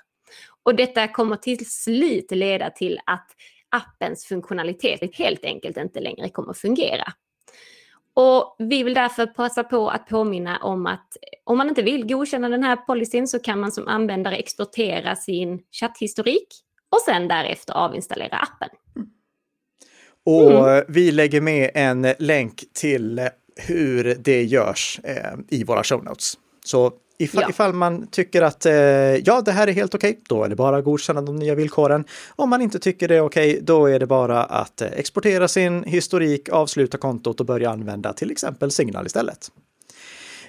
Och 0.62 0.74
detta 0.74 1.08
kommer 1.08 1.36
till 1.36 1.70
slut 1.70 2.30
leda 2.30 2.70
till 2.70 2.98
att 3.06 3.26
appens 3.68 4.24
funktionalitet 4.24 5.16
helt 5.16 5.44
enkelt 5.44 5.76
inte 5.76 6.00
längre 6.00 6.28
kommer 6.28 6.52
fungera. 6.52 7.12
Och 8.14 8.56
vi 8.58 8.82
vill 8.82 8.94
därför 8.94 9.26
passa 9.26 9.64
på 9.64 9.88
att 9.90 10.08
påminna 10.08 10.58
om 10.58 10.86
att 10.86 11.16
om 11.44 11.58
man 11.58 11.68
inte 11.68 11.82
vill 11.82 12.06
godkänna 12.06 12.48
den 12.48 12.62
här 12.62 12.76
policyn 12.76 13.28
så 13.28 13.38
kan 13.38 13.60
man 13.60 13.72
som 13.72 13.88
användare 13.88 14.36
exportera 14.36 15.16
sin 15.16 15.62
chatthistorik 15.70 16.48
och 16.90 17.00
sen 17.00 17.28
därefter 17.28 17.74
avinstallera 17.74 18.36
appen. 18.36 18.68
Och 20.26 20.68
mm. 20.68 20.84
vi 20.88 21.12
lägger 21.12 21.40
med 21.40 21.70
en 21.74 22.06
länk 22.18 22.64
till 22.72 23.28
hur 23.56 24.14
det 24.14 24.44
görs 24.44 25.00
eh, 25.04 25.38
i 25.48 25.64
våra 25.64 25.84
show 25.84 26.04
notes. 26.04 26.38
Så 26.64 26.92
Ifall, 27.18 27.42
ja. 27.42 27.50
ifall 27.50 27.72
man 27.72 28.06
tycker 28.06 28.42
att 28.42 28.66
eh, 28.66 28.72
ja, 28.72 29.42
det 29.44 29.52
här 29.52 29.66
är 29.66 29.72
helt 29.72 29.94
okej, 29.94 30.10
okay, 30.10 30.22
då 30.28 30.44
är 30.44 30.48
det 30.48 30.56
bara 30.56 30.76
att 30.76 30.84
godkänna 30.84 31.22
de 31.22 31.36
nya 31.36 31.54
villkoren. 31.54 32.04
Om 32.36 32.50
man 32.50 32.62
inte 32.62 32.78
tycker 32.78 33.08
det 33.08 33.16
är 33.16 33.20
okej, 33.20 33.50
okay, 33.50 33.60
då 33.60 33.86
är 33.86 33.98
det 33.98 34.06
bara 34.06 34.44
att 34.44 34.82
eh, 34.82 34.88
exportera 34.92 35.48
sin 35.48 35.84
historik, 35.84 36.48
avsluta 36.48 36.98
kontot 36.98 37.40
och 37.40 37.46
börja 37.46 37.70
använda 37.70 38.12
till 38.12 38.30
exempel 38.30 38.70
Signal 38.70 39.06
istället. 39.06 39.50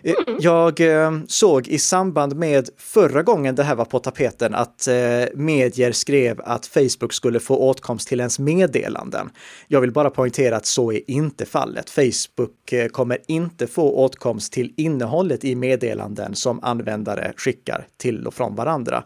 Eh, 0.04 0.14
mm. 0.28 0.40
Jag 0.42 0.80
eh, 0.80 1.12
såg 1.28 1.68
i 1.68 1.80
samband 1.80 2.36
med 2.36 2.70
förra 2.78 3.24
gången 3.24 3.56
det 3.56 3.64
här 3.64 3.76
var 3.76 3.86
på 3.86 4.00
tapeten 4.00 4.56
att 4.56 4.88
eh, 4.88 4.94
medier 5.36 5.92
skrev 5.92 6.42
att 6.42 6.66
Facebook 6.66 7.14
skulle 7.14 7.40
få 7.40 7.58
åtkomst 7.58 8.08
till 8.08 8.20
ens 8.20 8.40
meddelanden. 8.40 9.30
Jag 9.68 9.82
vill 9.82 9.92
bara 9.92 10.10
poängtera 10.10 10.56
att 10.56 10.66
så 10.66 10.92
är 10.92 11.02
inte 11.08 11.46
fallet. 11.46 11.90
Facebook 11.90 12.74
kommer 12.92 13.18
inte 13.28 13.68
få 13.68 13.92
åtkomst 13.92 14.54
till 14.54 14.74
innehållet 14.78 15.46
i 15.46 15.56
meddelanden 15.56 16.36
som 16.36 16.64
användare 16.64 17.34
skickar 17.38 17.88
till 17.98 18.28
och 18.28 18.34
från 18.34 18.56
varandra. 18.56 19.04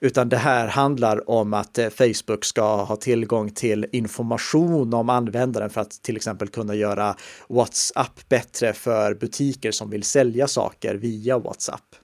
Utan 0.00 0.28
det 0.28 0.36
här 0.36 0.68
handlar 0.68 1.30
om 1.30 1.54
att 1.54 1.78
eh, 1.78 1.88
Facebook 1.88 2.44
ska 2.44 2.84
ha 2.84 2.96
tillgång 2.96 3.50
till 3.50 3.86
information 3.92 4.94
om 4.94 5.10
användaren 5.10 5.70
för 5.70 5.80
att 5.80 6.02
till 6.02 6.16
exempel 6.16 6.48
kunna 6.48 6.74
göra 6.74 7.16
WhatsApp 7.48 8.28
bättre 8.28 8.72
för 8.72 9.14
butiker 9.14 9.70
som 9.70 9.90
vill 9.90 10.02
sälja 10.02 10.48
saker 10.48 10.94
via 10.94 11.38
WhatsApp. 11.38 11.96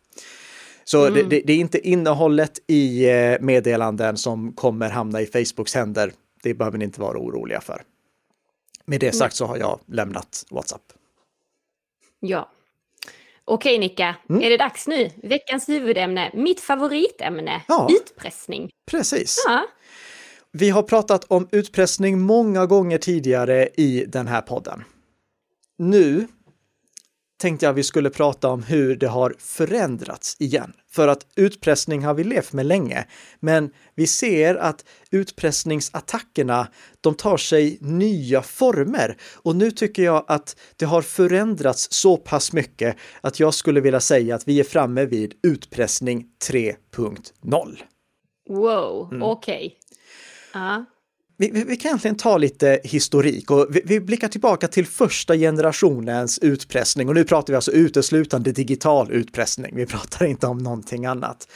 Så 0.85 1.07
mm. 1.07 1.29
det, 1.29 1.43
det, 1.47 1.53
är 1.53 1.57
inte 1.57 1.89
innehållet 1.89 2.61
i 2.67 3.11
eh, 3.11 3.41
meddelanden 3.41 4.17
som 4.17 4.53
kommer 4.53 4.91
hamna 4.91 5.21
i 5.21 5.27
Facebooks 5.27 5.75
händer. 5.75 6.13
Det 6.43 6.55
behöver 6.55 6.79
ni 6.79 6.85
inte 6.85 7.01
vara 7.01 7.19
oroliga 7.19 7.61
för. 7.61 7.83
Med 8.85 9.01
det 9.01 9.13
sagt 9.13 9.37
så 9.37 9.47
har 9.47 9.57
jag 9.57 9.81
lämnat 9.87 10.47
WhatsApp. 10.51 10.83
Ja, 12.21 12.51
Okej 13.45 13.79
Nicka, 13.79 14.17
mm. 14.31 14.43
är 14.43 14.51
det 14.51 14.57
dags 14.57 14.87
nu? 14.87 15.11
Veckans 15.23 15.69
huvudämne, 15.69 16.31
mitt 16.35 16.61
favoritämne, 16.61 17.63
ja, 17.69 17.89
utpressning. 17.91 18.71
Precis. 18.91 19.45
Ja. 19.47 19.67
Vi 20.53 20.71
har 20.71 20.83
pratat 20.83 21.25
om 21.29 21.49
utpressning 21.53 22.21
många 22.21 22.67
gånger 22.67 22.99
tidigare 22.99 23.69
i 23.77 24.05
den 24.09 24.27
här 24.27 24.41
podden. 24.41 24.85
Nu 25.79 26.27
tänkte 27.41 27.67
jag 27.67 27.73
vi 27.73 27.83
skulle 27.83 28.11
prata 28.11 28.49
om 28.49 28.63
hur 28.63 28.97
det 28.97 29.07
har 29.09 29.35
förändrats 29.39 30.37
igen. 30.39 30.73
För 30.91 31.09
att 31.09 31.27
utpressning 31.37 32.05
har 32.05 32.15
vi 32.15 32.25
levt 32.25 32.53
med 32.53 32.67
länge, 32.67 33.07
men 33.41 33.71
vi 33.95 34.07
ser 34.07 34.55
att 34.55 34.85
utpressningsattackerna, 35.11 36.69
de 37.01 37.15
tar 37.15 37.37
sig 37.37 37.79
nya 37.81 38.43
former. 38.43 39.17
Och 39.35 39.57
nu 39.57 39.71
tycker 39.71 40.03
jag 40.03 40.25
att 40.29 40.57
det 40.77 40.85
har 40.85 41.03
förändrats 41.03 41.89
så 41.91 42.17
pass 42.17 42.53
mycket 42.53 42.97
att 43.21 43.41
jag 43.41 43.55
skulle 43.55 43.81
vilja 43.81 44.01
säga 44.01 44.35
att 44.35 44.49
vi 44.49 44.61
är 44.61 44.65
framme 44.65 45.05
vid 45.05 45.35
utpressning 45.43 46.27
3.0. 46.51 47.79
Wow, 48.49 49.09
mm. 49.13 49.23
okej. 49.23 49.77
Okay. 50.53 50.63
Uh 50.63 50.83
vi, 51.41 51.65
vi, 51.65 51.77
kan 51.77 51.89
egentligen 51.89 52.17
ta 52.17 52.39
lite 52.39 52.81
historik 52.85 53.51
och 53.51 53.67
vi, 53.71 53.83
vi, 53.85 54.01
blickar 54.01 54.29
tillbaka 54.29 54.69
till 54.69 54.87
första 54.87 55.37
generationens 55.37 56.39
utpressning 56.39 57.09
och 57.09 57.15
nu 57.15 57.25
pratar 57.25 57.53
vi 57.53 57.57
alltså 57.57 57.73
uteslutande 57.73 58.53
digital 58.53 59.13
utpressning. 59.13 59.77
Vi 59.77 59.87
pratar 59.87 60.27
inte 60.27 60.47
om 60.47 60.59
någonting 60.59 61.07
annat. 61.07 61.49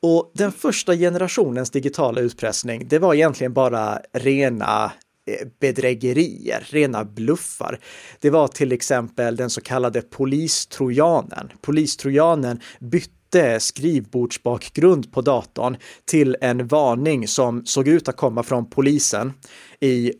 Och 0.00 0.32
den 0.34 0.52
första 0.52 0.96
generationens 0.96 1.70
digitala 1.70 2.20
utpressning, 2.20 2.88
det 2.88 2.98
var 2.98 3.14
egentligen 3.14 3.52
bara 3.52 4.00
rena 4.12 4.92
eh, 5.26 5.46
bedrägerier, 5.60 6.66
rena 6.70 7.04
bluffar. 7.04 7.80
Det 8.20 8.30
var 8.30 8.48
till 8.48 8.72
exempel 8.72 9.36
den 9.36 9.50
så 9.50 9.60
kallade 9.60 10.02
polistrojanen. 10.02 11.52
Polistrojanen 11.60 12.60
bytte 12.80 13.15
bytte 13.36 13.60
skrivbordsbakgrund 13.60 15.12
på 15.12 15.20
datorn 15.20 15.76
till 16.04 16.36
en 16.40 16.66
varning 16.66 17.28
som 17.28 17.66
såg 17.66 17.88
ut 17.88 18.08
att 18.08 18.16
komma 18.16 18.42
från 18.42 18.70
polisen. 18.70 19.32
I, 19.80 20.12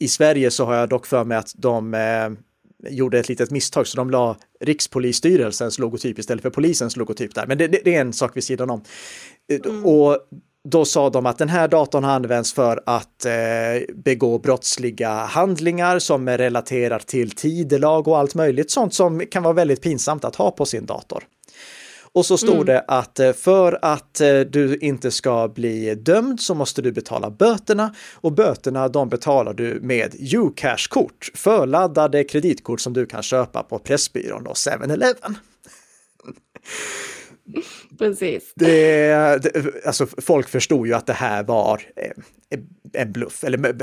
i 0.00 0.08
Sverige 0.08 0.50
så 0.50 0.64
har 0.64 0.74
jag 0.74 0.88
dock 0.88 1.06
för 1.06 1.24
mig 1.24 1.38
att 1.38 1.52
de 1.56 1.94
eh, 1.94 2.30
gjorde 2.90 3.18
ett 3.18 3.28
litet 3.28 3.50
misstag 3.50 3.86
så 3.86 3.96
de 3.96 4.10
la 4.10 4.36
Rikspolisstyrelsens 4.60 5.78
logotyp 5.78 6.18
istället 6.18 6.42
för 6.42 6.50
polisens 6.50 6.96
logotyp 6.96 7.34
där. 7.34 7.46
Men 7.46 7.58
det, 7.58 7.68
det, 7.68 7.80
det 7.84 7.94
är 7.94 8.00
en 8.00 8.12
sak 8.12 8.36
vid 8.36 8.44
sidan 8.44 8.70
om. 8.70 8.82
Mm. 9.64 9.86
Och 9.86 10.18
då 10.68 10.84
sa 10.84 11.10
de 11.10 11.26
att 11.26 11.38
den 11.38 11.48
här 11.48 11.68
datorn 11.68 12.04
har 12.04 12.12
använts 12.12 12.52
för 12.52 12.82
att 12.86 13.24
eh, 13.24 13.94
begå 13.94 14.38
brottsliga 14.38 15.10
handlingar 15.10 15.98
som 15.98 16.28
är 16.28 16.38
relaterat 16.38 17.06
till 17.06 17.30
tidelag 17.30 18.08
och 18.08 18.18
allt 18.18 18.34
möjligt 18.34 18.70
sånt 18.70 18.94
som 18.94 19.26
kan 19.30 19.42
vara 19.42 19.54
väldigt 19.54 19.82
pinsamt 19.82 20.24
att 20.24 20.36
ha 20.36 20.50
på 20.50 20.66
sin 20.66 20.86
dator. 20.86 21.24
Och 22.12 22.26
så 22.26 22.38
stod 22.38 22.54
mm. 22.54 22.66
det 22.66 22.84
att 22.88 23.20
eh, 23.20 23.32
för 23.32 23.78
att 23.82 24.20
eh, 24.20 24.40
du 24.40 24.76
inte 24.76 25.10
ska 25.10 25.48
bli 25.48 25.94
dömd 25.94 26.40
så 26.40 26.54
måste 26.54 26.82
du 26.82 26.92
betala 26.92 27.30
böterna 27.30 27.94
och 28.14 28.32
böterna 28.32 28.88
de 28.88 29.08
betalar 29.08 29.54
du 29.54 29.80
med 29.82 30.14
Ucash-kort, 30.34 31.30
förladdade 31.34 32.24
kreditkort 32.24 32.80
som 32.80 32.92
du 32.92 33.06
kan 33.06 33.22
köpa 33.22 33.62
på 33.62 33.78
Pressbyrån 33.78 34.46
och 34.46 34.54
7-Eleven. 34.54 35.36
Precis. 37.98 38.52
Det, 38.56 39.08
det, 39.42 39.86
alltså 39.86 40.06
folk 40.06 40.48
förstod 40.48 40.86
ju 40.86 40.94
att 40.94 41.06
det 41.06 41.12
här 41.12 41.42
var 41.42 41.82
eh, 41.96 42.60
en 42.92 43.12
bluff. 43.12 43.44
Eller 43.44 43.74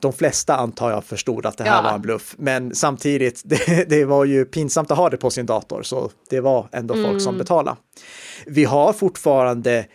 de 0.00 0.12
flesta 0.12 0.56
antar 0.56 0.90
jag 0.90 1.04
förstod 1.04 1.46
att 1.46 1.58
det 1.58 1.64
här 1.64 1.76
ja. 1.76 1.82
var 1.82 1.92
en 1.92 2.02
bluff. 2.02 2.34
Men 2.38 2.74
samtidigt, 2.74 3.42
det, 3.44 3.88
det, 3.88 4.04
var 4.04 4.24
ju 4.24 4.44
pinsamt 4.44 4.90
att 4.90 4.98
ha 4.98 5.10
det 5.10 5.16
på 5.16 5.30
sin 5.30 5.46
dator, 5.46 5.82
så 5.82 6.10
det 6.30 6.40
var 6.40 6.68
ändå 6.72 6.94
folk 6.94 7.06
mm. 7.06 7.20
som 7.20 7.38
betalade. 7.38 7.76
Vi 8.46 8.64
har 8.64 8.92
fortfarande 8.92 9.86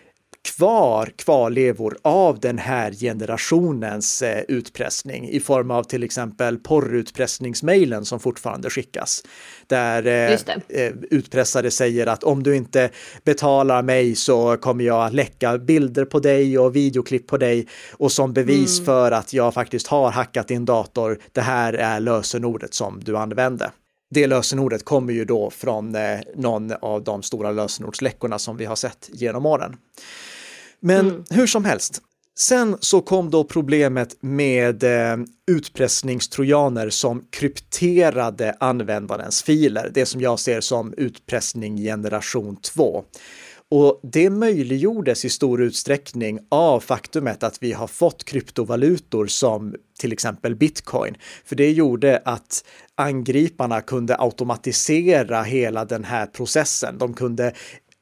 kvar 0.42 1.12
kvarlevor 1.16 1.98
av 2.02 2.40
den 2.40 2.58
här 2.58 2.92
generationens 2.92 4.22
eh, 4.22 4.44
utpressning 4.48 5.30
i 5.30 5.40
form 5.40 5.72
av 5.72 5.84
till 5.84 6.04
exempel 6.04 6.58
porrutpressningsmejlen 6.58 8.06
som 8.06 8.20
fortfarande 8.20 8.70
skickas. 8.70 9.24
Där 9.68 10.08
eh, 10.08 10.84
eh, 10.84 10.94
utpressare 11.12 11.72
säger 11.72 12.08
att 12.08 12.24
om 12.24 12.44
du 12.44 12.56
inte 12.56 12.90
betalar 13.24 13.82
mig 13.82 14.16
så 14.16 14.58
kommer 14.58 14.84
jag 14.84 15.06
att 15.06 15.14
läcka 15.14 15.58
bilder 15.58 16.06
på 16.06 16.20
dig 16.20 16.60
och 16.60 16.76
videoklipp 16.76 17.28
på 17.28 17.38
dig 17.38 17.68
och 17.92 18.12
som 18.12 18.34
bevis 18.34 18.80
mm. 18.80 18.86
för 18.86 19.12
att 19.12 19.34
jag 19.34 19.54
faktiskt 19.54 19.88
har 19.88 20.12
hackat 20.12 20.48
din 20.48 20.66
dator. 20.66 21.20
Det 21.32 21.42
här 21.42 21.74
är 21.74 22.00
lösenordet 22.00 22.74
som 22.74 23.00
du 23.04 23.18
använde 23.18 23.72
det 24.10 24.28
lösenordet 24.28 24.86
kommer 24.86 25.14
ju 25.14 25.26
då 25.26 25.50
från 25.50 25.96
eh, 25.96 26.20
någon 26.36 26.72
av 26.72 27.04
de 27.04 27.24
stora 27.24 27.52
lösenordsläckorna 27.52 28.40
som 28.40 28.58
vi 28.58 28.66
har 28.66 28.76
sett 28.76 29.10
genom 29.14 29.46
åren. 29.46 29.78
Men 30.80 31.10
mm. 31.10 31.24
hur 31.30 31.48
som 31.48 31.66
helst, 31.66 32.02
sen 32.40 32.78
så 32.80 33.02
kom 33.02 33.30
då 33.30 33.44
problemet 33.44 34.18
med 34.22 34.84
eh, 34.84 35.18
utpressningstrojaner 35.52 36.90
som 36.90 37.24
krypterade 37.30 38.56
användarens 38.60 39.44
filer, 39.44 39.92
det 39.94 40.06
som 40.06 40.22
jag 40.22 40.40
ser 40.40 40.62
som 40.62 40.94
utpressning 40.98 41.78
generation 41.78 42.56
2. 42.56 43.04
Och 43.72 44.00
det 44.04 44.30
möjliggjordes 44.30 45.26
i 45.26 45.30
stor 45.30 45.62
utsträckning 45.62 46.40
av 46.50 46.80
faktumet 46.80 47.44
att 47.44 47.64
vi 47.64 47.74
har 47.74 47.88
fått 47.88 48.24
kryptovalutor 48.24 49.28
som 49.28 49.76
till 50.00 50.14
exempel 50.14 50.56
bitcoin. 50.56 51.16
För 51.46 51.56
det 51.56 51.72
gjorde 51.72 52.22
att 52.26 52.66
angriparna 52.96 53.82
kunde 53.82 54.16
automatisera 54.20 55.44
hela 55.44 55.86
den 55.86 56.04
här 56.04 56.26
processen. 56.26 56.98
De 56.98 57.14
kunde 57.14 57.54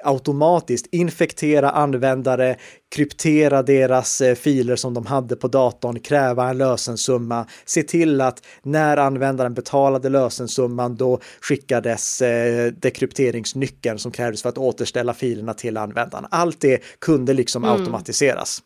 automatiskt 0.03 0.87
infektera 0.91 1.69
användare, 1.69 2.55
kryptera 2.95 3.63
deras 3.63 4.21
eh, 4.21 4.35
filer 4.35 4.75
som 4.75 4.93
de 4.93 5.05
hade 5.05 5.35
på 5.35 5.47
datorn, 5.47 5.99
kräva 5.99 6.49
en 6.49 6.57
lösensumma, 6.57 7.45
se 7.65 7.83
till 7.83 8.21
att 8.21 8.45
när 8.63 8.97
användaren 8.97 9.53
betalade 9.53 10.09
lösensumman 10.09 10.95
då 10.95 11.19
skickades 11.41 12.21
eh, 12.21 12.71
dekrypteringsnyckeln 12.71 13.99
som 13.99 14.11
krävdes 14.11 14.41
för 14.41 14.49
att 14.49 14.57
återställa 14.57 15.13
filerna 15.13 15.53
till 15.53 15.77
användaren. 15.77 16.25
Allt 16.31 16.61
det 16.61 16.81
kunde 16.99 17.33
liksom 17.33 17.63
mm. 17.63 17.79
automatiseras. 17.79 18.61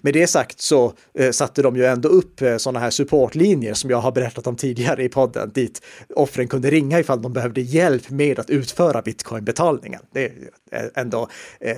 Med 0.00 0.14
det 0.14 0.26
sagt 0.26 0.60
så 0.60 0.92
eh, 1.14 1.30
satte 1.30 1.62
de 1.62 1.76
ju 1.76 1.84
ändå 1.84 2.08
upp 2.08 2.42
eh, 2.42 2.56
sådana 2.56 2.78
här 2.78 2.90
supportlinjer 2.90 3.74
som 3.74 3.90
jag 3.90 3.98
har 3.98 4.12
berättat 4.12 4.46
om 4.46 4.56
tidigare 4.56 5.04
i 5.04 5.08
podden, 5.08 5.50
dit 5.54 5.82
offren 6.14 6.48
kunde 6.48 6.70
ringa 6.70 7.00
ifall 7.00 7.22
de 7.22 7.32
behövde 7.32 7.60
hjälp 7.60 8.10
med 8.10 8.38
att 8.38 8.50
utföra 8.50 9.02
bitcoinbetalningen. 9.02 10.00
Det 10.12 10.32
är 10.70 10.90
ändå 10.94 11.28
eh, 11.60 11.76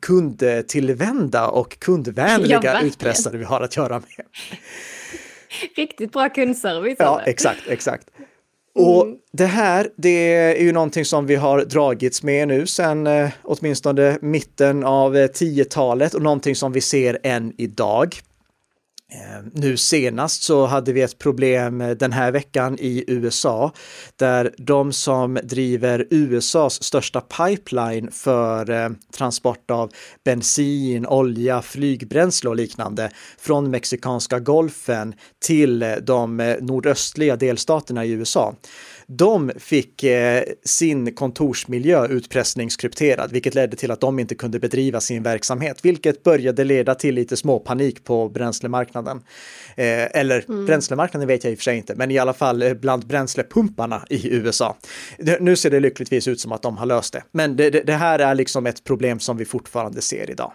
kundtillvända 0.00 1.48
och 1.48 1.78
kundvänliga 1.78 2.60
ja, 2.62 2.82
utpressare 2.82 3.36
vi 3.36 3.44
har 3.44 3.60
att 3.60 3.76
göra 3.76 4.00
med. 4.00 4.26
Riktigt 5.76 6.12
bra 6.12 6.28
kundservice. 6.28 6.96
Ja, 6.98 7.22
exakt, 7.26 7.68
exakt. 7.68 8.10
Och 8.74 9.06
mm. 9.06 9.18
det 9.32 9.46
här, 9.46 9.88
det 9.96 10.34
är 10.34 10.62
ju 10.62 10.72
någonting 10.72 11.04
som 11.04 11.26
vi 11.26 11.36
har 11.36 11.64
dragits 11.64 12.22
med 12.22 12.48
nu 12.48 12.66
sedan 12.66 13.06
eh, 13.06 13.28
åtminstone 13.42 14.18
mitten 14.20 14.84
av 14.84 15.16
10-talet 15.16 16.14
eh, 16.14 16.16
och 16.16 16.22
någonting 16.22 16.56
som 16.56 16.72
vi 16.72 16.80
ser 16.80 17.18
än 17.22 17.52
idag. 17.56 18.20
Eh, 19.12 19.44
nu 19.52 19.76
senast 19.76 20.42
så 20.42 20.66
hade 20.66 20.92
vi 20.92 21.02
ett 21.02 21.18
problem 21.18 21.80
eh, 21.80 21.90
den 21.90 22.12
här 22.12 22.32
veckan 22.32 22.76
i 22.80 23.04
USA 23.06 23.72
där 24.16 24.54
de 24.58 24.92
som 24.92 25.38
driver 25.42 26.06
USAs 26.10 26.82
största 26.82 27.20
pipeline 27.20 28.10
för 28.10 28.70
eh, 28.70 28.90
transport 29.16 29.70
av 29.70 29.90
bensin, 30.24 31.06
olja, 31.06 31.62
flygbränsle 31.62 32.50
och 32.50 32.56
liknande 32.56 33.10
från 33.38 33.70
mexikanska 33.70 34.38
golfen 34.38 35.14
till 35.44 35.96
de 36.02 36.56
nordöstliga 36.60 37.36
delstaterna 37.36 38.04
i 38.04 38.10
USA 38.10 38.54
de 39.12 39.52
fick 39.56 40.02
eh, 40.02 40.42
sin 40.64 41.14
kontorsmiljö 41.14 42.06
utpressningskrypterad, 42.06 43.32
vilket 43.32 43.54
ledde 43.54 43.76
till 43.76 43.90
att 43.90 44.00
de 44.00 44.18
inte 44.18 44.34
kunde 44.34 44.58
bedriva 44.58 45.00
sin 45.00 45.22
verksamhet, 45.22 45.84
vilket 45.84 46.22
började 46.22 46.64
leda 46.64 46.94
till 46.94 47.14
lite 47.14 47.36
småpanik 47.36 48.04
på 48.04 48.28
bränslemarknaden. 48.28 49.16
Eh, 49.76 50.16
eller 50.20 50.44
mm. 50.48 50.66
bränslemarknaden 50.66 51.28
vet 51.28 51.44
jag 51.44 51.52
i 51.52 51.54
och 51.54 51.58
för 51.58 51.62
sig 51.62 51.76
inte, 51.76 51.94
men 51.94 52.10
i 52.10 52.18
alla 52.18 52.32
fall 52.32 52.62
eh, 52.62 52.74
bland 52.74 53.06
bränslepumparna 53.06 54.04
i 54.10 54.34
USA. 54.34 54.76
Nu 55.40 55.56
ser 55.56 55.70
det 55.70 55.80
lyckligtvis 55.80 56.28
ut 56.28 56.40
som 56.40 56.52
att 56.52 56.62
de 56.62 56.76
har 56.76 56.86
löst 56.86 57.12
det, 57.12 57.22
men 57.32 57.56
det, 57.56 57.70
det, 57.70 57.82
det 57.82 57.94
här 57.94 58.18
är 58.18 58.34
liksom 58.34 58.66
ett 58.66 58.84
problem 58.84 59.20
som 59.20 59.36
vi 59.36 59.44
fortfarande 59.44 60.00
ser 60.00 60.30
idag. 60.30 60.52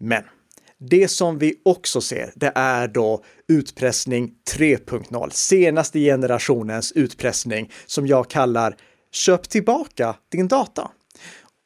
Men 0.00 0.22
det 0.78 1.08
som 1.08 1.38
vi 1.38 1.54
också 1.64 2.00
ser, 2.00 2.32
det 2.34 2.52
är 2.54 2.88
då 2.88 3.24
utpressning 3.48 4.32
3.0, 4.56 5.30
senaste 5.30 5.98
generationens 5.98 6.92
utpressning 6.92 7.72
som 7.86 8.06
jag 8.06 8.30
kallar 8.30 8.76
köp 9.12 9.48
tillbaka 9.48 10.16
din 10.32 10.48
data. 10.48 10.90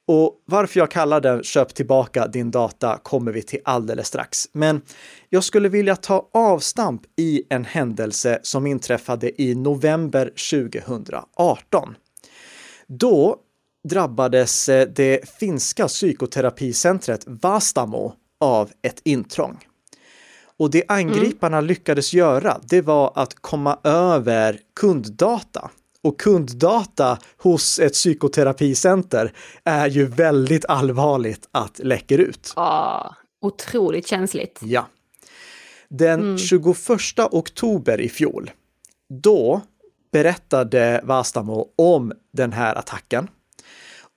Och 0.08 0.42
varför 0.44 0.80
jag 0.80 0.90
kallar 0.90 1.20
den 1.20 1.42
köp 1.42 1.74
tillbaka 1.74 2.26
din 2.26 2.50
data 2.50 2.98
kommer 3.02 3.32
vi 3.32 3.42
till 3.42 3.60
alldeles 3.64 4.06
strax. 4.06 4.48
Men 4.52 4.82
jag 5.28 5.44
skulle 5.44 5.68
vilja 5.68 5.96
ta 5.96 6.28
avstamp 6.34 7.02
i 7.16 7.42
en 7.50 7.64
händelse 7.64 8.40
som 8.42 8.66
inträffade 8.66 9.42
i 9.42 9.54
november 9.54 10.32
2018. 10.50 11.94
Då 12.86 13.36
drabbades 13.88 14.68
eh, 14.68 14.88
det 14.88 15.38
finska 15.38 15.88
psykoterapicentret 15.88 17.24
Vastamo 17.26 18.12
av 18.40 18.70
ett 18.82 19.00
intrång. 19.04 19.58
Och 20.60 20.70
det 20.70 20.84
angriparna 20.88 21.56
mm. 21.56 21.68
lyckades 21.68 22.14
göra, 22.14 22.60
det 22.62 22.80
var 22.80 23.12
att 23.14 23.34
komma 23.34 23.78
över 23.84 24.60
kunddata. 24.80 25.70
Och 26.02 26.20
kunddata 26.20 27.18
hos 27.36 27.78
ett 27.78 27.92
psykoterapicenter 27.92 29.32
är 29.64 29.88
ju 29.88 30.06
väldigt 30.06 30.64
allvarligt 30.64 31.48
att 31.52 31.78
läcka 31.78 32.14
ut. 32.14 32.52
Ja, 32.56 33.14
otroligt 33.40 34.06
känsligt. 34.06 34.60
Ja. 34.62 34.86
Den 35.88 36.20
mm. 36.20 36.38
21 36.38 36.76
oktober 37.30 38.00
i 38.00 38.08
fjol, 38.08 38.50
då 39.22 39.60
berättade 40.12 41.00
Vastamo 41.04 41.68
om 41.76 42.12
den 42.32 42.52
här 42.52 42.74
attacken 42.74 43.28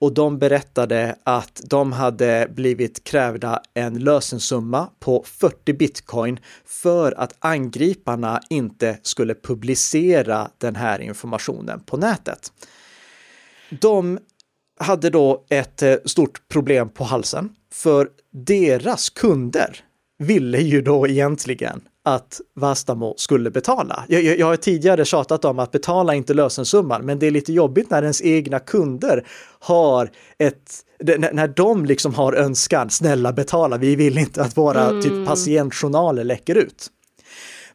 och 0.02 0.14
de 0.14 0.40
berättade 0.40 1.16
att 1.24 1.62
de 1.66 1.92
hade 1.92 2.48
blivit 2.56 3.04
krävda 3.04 3.62
en 3.74 4.00
lösensumma 4.00 4.90
på 5.00 5.24
40 5.28 5.74
bitcoin 5.74 6.40
för 6.66 7.12
att 7.12 7.36
angriparna 7.40 8.42
inte 8.50 9.00
skulle 9.02 9.36
publicera 9.36 10.50
den 10.58 10.76
här 10.76 11.02
informationen 11.02 11.80
på 11.80 11.98
nätet. 11.98 12.52
De 13.82 14.20
hade 14.80 15.10
då 15.10 15.46
ett 15.50 15.82
eh, 15.82 15.96
stort 16.06 16.48
problem 16.48 16.90
på 16.90 17.04
halsen 17.04 17.50
för 17.74 18.10
deras 18.32 19.10
kunder 19.10 19.80
ville 20.18 20.60
ju 20.62 20.82
då 20.82 21.08
egentligen 21.08 21.82
att 22.04 22.42
Vastamo 22.54 23.14
skulle 23.18 23.52
betala. 23.52 24.06
Jag, 24.08 24.24
jag, 24.24 24.40
jag, 24.40 24.46
har 24.46 24.56
tidigare 24.56 25.06
tjatat 25.06 25.46
om 25.46 25.60
att 25.60 25.72
betala 25.72 26.16
inte 26.16 26.34
lösensumman, 26.34 27.06
men 27.06 27.20
det 27.20 27.28
är 27.28 27.32
lite 27.32 27.54
jobbigt 27.54 27.90
när 27.90 28.02
ens 28.02 28.22
egna 28.22 28.60
kunder 28.60 29.28
har 29.60 30.12
ett, 30.38 30.72
när 31.32 31.48
de 31.48 31.86
liksom 31.86 32.14
har 32.14 32.34
önskan, 32.34 32.90
snälla 32.90 33.34
betala, 33.34 33.78
vi 33.78 33.96
vill 33.96 34.18
inte 34.18 34.42
att 34.42 34.58
våra 34.58 34.90
mm. 34.90 35.02
typ 35.02 35.28
patientjournaler 35.28 36.24
läcker 36.24 36.56
ut. 36.56 36.88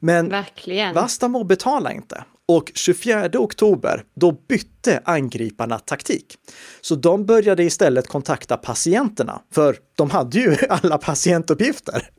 Men 0.00 0.28
Verkligen. 0.28 0.94
Vastamo 0.94 1.44
betalar 1.44 1.90
inte. 1.90 2.24
Och 2.48 2.72
24 2.74 3.30
oktober, 3.34 4.04
då 4.14 4.32
bytte 4.32 5.02
angriparna 5.04 5.78
taktik. 5.78 6.36
Så 6.80 6.94
de 6.94 7.26
började 7.26 7.64
istället 7.64 8.08
kontakta 8.08 8.56
patienterna, 8.56 9.40
för 9.52 9.76
de 9.96 10.10
hade 10.10 10.38
ju 10.38 10.56
alla 10.68 10.98
patientuppgifter. 10.98 12.10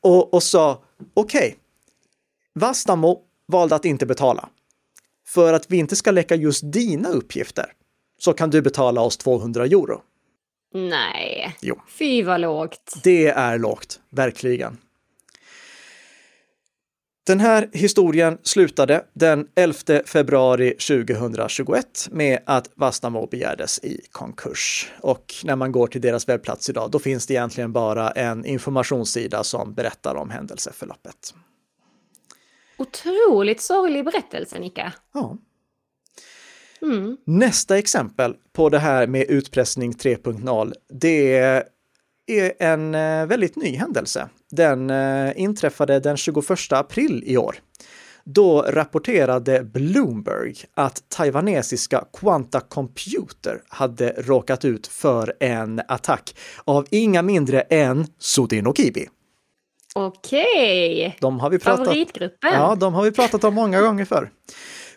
Och, 0.00 0.34
och 0.34 0.42
sa, 0.42 0.82
okej, 1.14 1.48
okay, 1.48 1.54
Vastamo 2.54 3.20
valde 3.46 3.74
att 3.74 3.84
inte 3.84 4.06
betala. 4.06 4.48
För 5.26 5.52
att 5.52 5.70
vi 5.70 5.76
inte 5.76 5.96
ska 5.96 6.10
läcka 6.10 6.34
just 6.34 6.72
dina 6.72 7.08
uppgifter 7.08 7.72
så 8.18 8.32
kan 8.32 8.50
du 8.50 8.62
betala 8.62 9.00
oss 9.00 9.16
200 9.16 9.64
euro. 9.64 10.02
Nej, 10.74 11.56
jo. 11.60 11.80
fy 11.88 12.22
vad 12.22 12.40
lågt. 12.40 13.00
Det 13.02 13.26
är 13.26 13.58
lågt, 13.58 14.00
verkligen. 14.10 14.78
Den 17.26 17.40
här 17.40 17.70
historien 17.72 18.38
slutade 18.42 19.04
den 19.12 19.48
11 19.54 19.76
februari 20.06 20.70
2021 20.70 22.08
med 22.10 22.38
att 22.46 22.70
Vastamo 22.74 23.26
begärdes 23.26 23.78
i 23.84 24.00
konkurs. 24.10 24.92
Och 25.00 25.34
när 25.44 25.56
man 25.56 25.72
går 25.72 25.86
till 25.86 26.00
deras 26.00 26.28
webbplats 26.28 26.70
idag, 26.70 26.90
då 26.90 26.98
finns 26.98 27.26
det 27.26 27.34
egentligen 27.34 27.72
bara 27.72 28.10
en 28.10 28.44
informationssida 28.44 29.44
som 29.44 29.74
berättar 29.74 30.14
om 30.14 30.30
händelseförloppet. 30.30 31.34
Otroligt 32.76 33.60
sorglig 33.60 34.04
berättelse, 34.04 34.58
Nika. 34.58 34.92
Ja. 35.14 35.38
Mm. 36.82 37.16
Nästa 37.24 37.78
exempel 37.78 38.36
på 38.52 38.68
det 38.68 38.78
här 38.78 39.06
med 39.06 39.26
utpressning 39.30 39.92
3.0, 39.92 40.72
det 40.88 41.36
är 41.36 41.64
en 42.58 42.94
eh, 42.94 43.26
väldigt 43.26 43.56
ny 43.56 43.76
händelse. 43.76 44.28
Den 44.50 44.90
eh, 44.90 45.32
inträffade 45.36 46.00
den 46.00 46.16
21 46.16 46.46
april 46.70 47.22
i 47.26 47.36
år. 47.36 47.56
Då 48.24 48.62
rapporterade 48.62 49.64
Bloomberg 49.64 50.54
att 50.74 51.08
taiwanesiska 51.08 52.04
Quanta 52.20 52.60
Computer 52.60 53.62
hade 53.68 54.10
råkat 54.10 54.64
ut 54.64 54.86
för 54.86 55.34
en 55.40 55.80
attack 55.88 56.36
av 56.64 56.86
inga 56.90 57.22
mindre 57.22 57.60
än 57.60 58.06
Sudinokibi. 58.18 59.08
Okej! 59.94 61.16
De 61.20 61.40
har 61.40 61.50
vi 61.50 61.58
pratat, 61.58 61.86
Favoritgruppen. 61.86 62.52
ja, 62.52 62.74
de 62.74 62.94
har 62.94 63.02
vi 63.02 63.10
pratat 63.10 63.44
om 63.44 63.54
många 63.54 63.80
gånger 63.80 64.04
förr. 64.04 64.30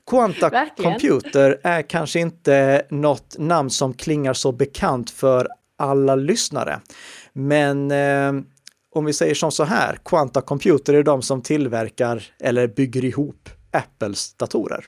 Quanta 0.10 0.50
Verkligen. 0.50 0.92
Computer 0.92 1.60
är 1.64 1.82
kanske 1.82 2.20
inte 2.20 2.86
något 2.90 3.36
namn 3.38 3.70
som 3.70 3.94
klingar 3.94 4.34
så 4.34 4.52
bekant 4.52 5.10
för 5.10 5.48
alla 5.78 6.16
lyssnare. 6.16 6.82
Men 7.34 7.92
eh, 7.92 8.44
om 8.96 9.06
vi 9.06 9.14
säger 9.14 9.36
som 9.36 9.52
så 9.52 9.64
här, 9.64 10.00
Quanta 10.06 10.42
Computer 10.42 10.94
är 10.94 11.04
de 11.04 11.22
som 11.22 11.42
tillverkar 11.42 12.24
eller 12.40 12.68
bygger 12.68 13.06
ihop 13.06 13.50
Apples 13.72 14.34
datorer. 14.34 14.86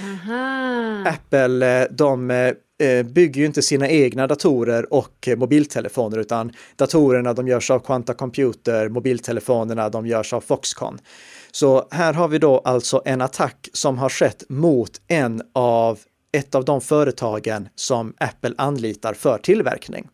Aha. 0.00 1.04
Apple, 1.06 1.80
eh, 1.80 1.86
de 1.90 2.30
eh, 2.30 3.02
bygger 3.02 3.40
ju 3.40 3.46
inte 3.46 3.62
sina 3.62 3.88
egna 3.88 4.26
datorer 4.26 4.92
och 4.92 5.28
eh, 5.28 5.36
mobiltelefoner, 5.36 6.18
utan 6.18 6.52
datorerna 6.76 7.32
de 7.32 7.48
görs 7.48 7.70
av 7.70 7.78
Quanta 7.78 8.14
Computer, 8.14 8.88
mobiltelefonerna 8.88 9.88
de 9.88 10.06
görs 10.06 10.32
av 10.32 10.40
Foxconn. 10.40 10.98
Så 11.52 11.88
här 11.90 12.12
har 12.12 12.28
vi 12.28 12.38
då 12.38 12.58
alltså 12.58 13.02
en 13.04 13.20
attack 13.20 13.68
som 13.72 13.98
har 13.98 14.08
skett 14.08 14.44
mot 14.48 15.00
en 15.08 15.42
av 15.52 15.98
ett 16.32 16.54
av 16.54 16.64
de 16.64 16.80
företagen 16.80 17.68
som 17.74 18.14
Apple 18.18 18.54
anlitar 18.58 19.14
för 19.14 19.38
tillverkning. 19.38 20.08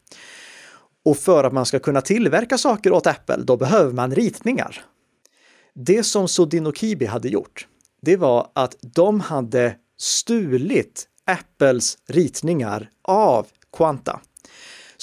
Och 1.05 1.17
för 1.17 1.45
att 1.45 1.53
man 1.53 1.67
ska 1.67 1.79
kunna 1.79 2.01
tillverka 2.01 2.59
saker 2.59 2.93
åt 2.93 3.07
Apple, 3.07 3.43
då 3.45 3.57
behöver 3.57 3.93
man 3.93 4.15
ritningar. 4.15 4.85
Det 5.75 6.05
som 6.05 6.29
Sodinokibi 6.29 7.07
hade 7.07 7.29
gjort, 7.29 7.67
det 8.03 8.17
var 8.17 8.51
att 8.53 8.77
de 8.81 9.21
hade 9.21 9.77
stulit 9.99 11.09
Apples 11.27 11.99
ritningar 12.09 12.91
av 13.03 13.47
Quanta. 13.77 14.21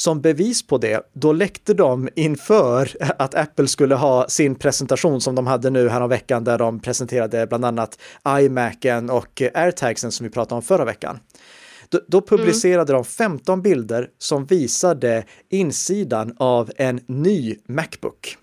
Som 0.01 0.21
bevis 0.21 0.67
på 0.67 0.77
det, 0.77 1.09
då 1.13 1.33
läckte 1.33 1.73
de 1.73 2.09
inför 2.15 2.89
att 3.19 3.35
Apple 3.35 3.67
skulle 3.67 3.95
ha 3.95 4.27
sin 4.27 4.55
presentation 4.55 5.21
som 5.21 5.35
de 5.35 5.47
hade 5.47 5.69
nu 5.69 5.89
här 5.89 6.07
veckan 6.07 6.43
där 6.43 6.57
de 6.57 6.79
presenterade 6.79 7.47
bland 7.47 7.65
annat 7.65 7.99
iMacen 8.27 9.09
och 9.09 9.41
AirTagsen 9.53 10.11
som 10.11 10.23
vi 10.23 10.29
pratade 10.29 10.55
om 10.55 10.61
förra 10.61 10.85
veckan. 10.85 11.19
Då, 11.89 11.99
då 12.07 12.21
publicerade 12.21 12.93
de 12.93 13.05
15 13.05 13.61
bilder 13.61 14.07
som 14.17 14.45
visade 14.45 15.23
insidan 15.49 16.35
av 16.37 16.71
en 16.75 16.99
ny 17.07 17.55
Macbook. 17.67 18.37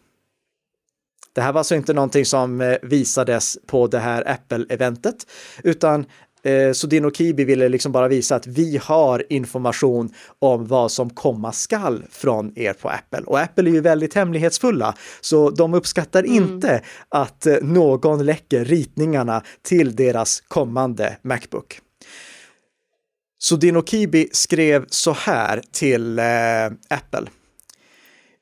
Det 1.33 1.40
här 1.42 1.53
var 1.53 1.61
alltså 1.61 1.75
inte 1.75 1.92
någonting 1.92 2.25
som 2.25 2.61
eh, 2.61 2.77
visades 2.83 3.59
på 3.66 3.87
det 3.87 3.99
här 3.99 4.29
Apple-eventet, 4.29 5.27
utan 5.64 6.07
eh, 6.42 6.72
Sodino 6.72 7.11
Kibi 7.11 7.44
ville 7.44 7.68
liksom 7.68 7.92
bara 7.92 8.09
visa 8.09 8.37
att 8.37 8.46
vi 8.46 8.81
har 8.83 9.24
information 9.29 10.11
om 10.38 10.66
vad 10.66 10.92
som 10.92 11.11
komma 11.11 11.53
skall 11.53 12.05
från 12.11 12.59
er 12.59 12.72
på 12.72 12.88
Apple. 12.88 13.22
Och 13.27 13.40
Apple 13.40 13.70
är 13.70 13.72
ju 13.72 13.81
väldigt 13.81 14.14
hemlighetsfulla, 14.14 14.94
så 15.20 15.51
de 15.51 15.74
uppskattar 15.74 16.22
inte 16.22 16.83
att 17.09 17.46
eh, 17.46 17.57
någon 17.62 18.27
läcker 18.27 18.64
ritningarna 18.64 19.42
till 19.62 19.96
deras 19.96 20.40
kommande 20.40 21.16
Macbook. 21.22 21.81
Sodino 23.38 23.83
Kibi 23.83 24.29
skrev 24.33 24.85
så 24.88 25.12
här 25.12 25.62
till 25.72 26.18
eh, 26.18 26.24
Apple. 26.88 27.31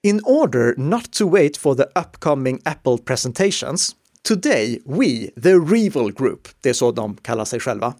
In 0.02 0.20
order 0.24 0.74
not 0.76 1.12
to 1.12 1.28
wait 1.30 1.56
for 1.56 1.74
the 1.74 1.84
upcoming 2.00 2.60
Apple 2.64 2.98
presentations, 2.98 3.96
today 4.26 4.80
we, 4.84 5.30
the 5.36 5.54
Reval 5.60 6.10
Group, 6.10 6.48
det 6.60 6.68
är 6.68 6.72
så 6.72 6.92
de 6.92 7.16
kallar 7.16 7.44
sig 7.44 7.60
själva, 7.60 7.94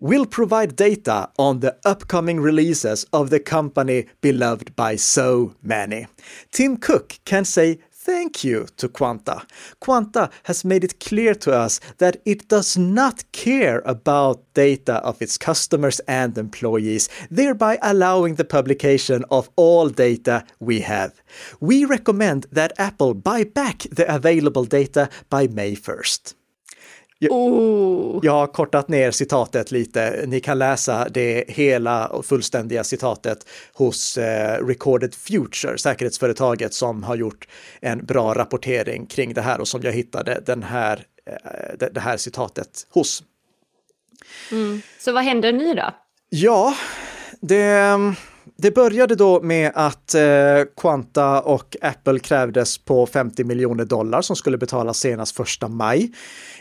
will 0.00 0.26
provide 0.26 0.76
data 0.76 1.30
on 1.36 1.60
the 1.60 1.70
upcoming 1.84 2.40
releases 2.40 3.06
of 3.10 3.30
the 3.30 3.38
company 3.38 4.04
beloved 4.20 4.76
by 4.76 4.98
so 4.98 5.52
many. 5.60 6.06
Tim 6.50 6.76
Cook 6.76 7.18
can 7.24 7.44
say 7.44 7.78
thank 8.06 8.44
you 8.44 8.66
to 8.76 8.88
Quanta. 8.88 9.44
Quanta 9.80 10.30
has 10.44 10.64
made 10.64 10.84
it 10.84 11.00
clear 11.00 11.34
to 11.34 11.52
us 11.52 11.80
that 11.98 12.16
it 12.24 12.46
does 12.46 12.76
not 12.76 13.24
care 13.32 13.82
about 13.84 14.44
data 14.54 14.94
of 15.02 15.20
its 15.20 15.36
customers 15.36 15.98
and 16.06 16.38
employees, 16.38 17.08
thereby 17.30 17.78
allowing 17.82 18.36
the 18.36 18.44
publication 18.44 19.24
of 19.30 19.50
all 19.56 19.88
data 19.88 20.44
we 20.60 20.80
have. 20.80 21.20
We 21.60 21.84
recommend 21.84 22.46
that 22.52 22.78
Apple 22.78 23.14
buy 23.14 23.42
back 23.42 23.78
the 23.90 24.06
available 24.14 24.64
data 24.64 25.10
by 25.28 25.48
May 25.48 25.74
1st. 25.74 26.34
Oh. 27.20 28.20
Jag 28.22 28.32
har 28.32 28.46
kortat 28.46 28.88
ner 28.88 29.10
citatet 29.10 29.70
lite. 29.70 30.24
Ni 30.26 30.40
kan 30.40 30.58
läsa 30.58 31.08
det 31.08 31.44
hela 31.48 32.06
och 32.06 32.26
fullständiga 32.26 32.84
citatet 32.84 33.38
hos 33.72 34.18
eh, 34.18 34.66
Recorded 34.66 35.14
Future, 35.14 35.78
säkerhetsföretaget 35.78 36.74
som 36.74 37.02
har 37.02 37.16
gjort 37.16 37.48
en 37.80 38.06
bra 38.06 38.34
rapportering 38.34 39.06
kring 39.06 39.34
det 39.34 39.40
här 39.40 39.60
och 39.60 39.68
som 39.68 39.82
jag 39.82 39.92
hittade 39.92 40.42
den 40.46 40.62
här, 40.62 41.04
eh, 41.26 41.78
det, 41.78 41.88
det 41.88 42.00
här 42.00 42.16
citatet 42.16 42.86
hos. 42.90 43.22
Mm. 44.52 44.82
Så 44.98 45.12
vad 45.12 45.24
händer 45.24 45.52
nu 45.52 45.74
då? 45.74 45.94
Ja, 46.28 46.74
det, 47.40 47.96
det 48.58 48.70
började 48.70 49.14
då 49.14 49.42
med 49.42 49.72
att 49.74 50.14
eh, 50.14 50.22
Quanta 50.76 51.40
och 51.40 51.76
Apple 51.80 52.18
krävdes 52.18 52.78
på 52.78 53.06
50 53.06 53.44
miljoner 53.44 53.84
dollar 53.84 54.22
som 54.22 54.36
skulle 54.36 54.58
betalas 54.58 54.98
senast 54.98 55.36
första 55.36 55.68
maj. 55.68 56.12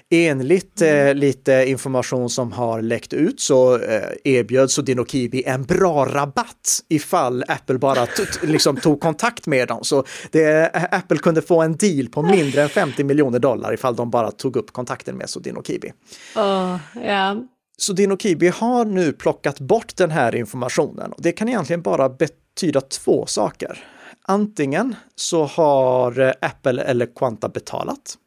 Enligt 0.10 0.81
eh, 0.81 1.13
lite 1.13 1.65
information 1.67 2.29
som 2.29 2.51
har 2.51 2.81
läckt 2.81 3.13
ut 3.13 3.39
så 3.39 3.79
eh, 3.79 4.01
erbjöd 4.23 4.71
Sodino 4.71 5.05
Kiwi 5.05 5.43
en 5.45 5.63
bra 5.63 6.05
rabatt 6.05 6.79
ifall 6.89 7.43
Apple 7.47 7.77
bara 7.77 8.08
liksom 8.43 8.77
tog 8.77 8.99
kontakt 9.01 9.47
med 9.47 9.67
dem. 9.67 9.84
Så 9.84 10.03
det, 10.31 10.69
Apple 10.91 11.17
kunde 11.17 11.41
få 11.41 11.62
en 11.62 11.75
deal 11.75 12.08
på 12.08 12.21
mindre 12.21 12.62
än 12.62 12.69
50 12.69 13.03
miljoner 13.03 13.39
dollar 13.39 13.73
ifall 13.73 13.95
de 13.95 14.10
bara 14.10 14.31
tog 14.31 14.55
upp 14.55 14.73
kontakten 14.73 15.17
med 15.17 15.29
Sodino 15.29 15.63
Kiwi. 15.63 15.91
Oh, 16.36 16.77
ja. 17.05 17.38
Så 17.77 17.93
Dinokibi 17.93 18.47
har 18.47 18.85
nu 18.85 19.13
plockat 19.13 19.59
bort 19.59 19.95
den 19.95 20.11
här 20.11 20.35
informationen 20.35 21.11
och 21.11 21.21
det 21.21 21.31
kan 21.31 21.47
egentligen 21.47 21.81
bara 21.81 22.09
betyda 22.09 22.81
två 22.81 23.25
saker. 23.25 23.88
Antingen 24.21 24.95
så 25.15 25.43
har 25.43 26.19
eh, 26.19 26.33
Apple 26.41 26.83
eller 26.83 27.15
Quanta 27.15 27.49
betalat 27.49 28.17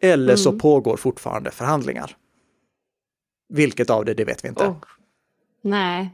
eller 0.00 0.36
så 0.36 0.52
pågår 0.52 0.96
fortfarande 0.96 1.50
förhandlingar. 1.50 2.16
Vilket 3.48 3.90
av 3.90 4.04
det, 4.04 4.14
det 4.14 4.24
vet 4.24 4.44
vi 4.44 4.48
inte. 4.48 4.64
Oh. 4.64 4.76
Nej. 5.62 6.10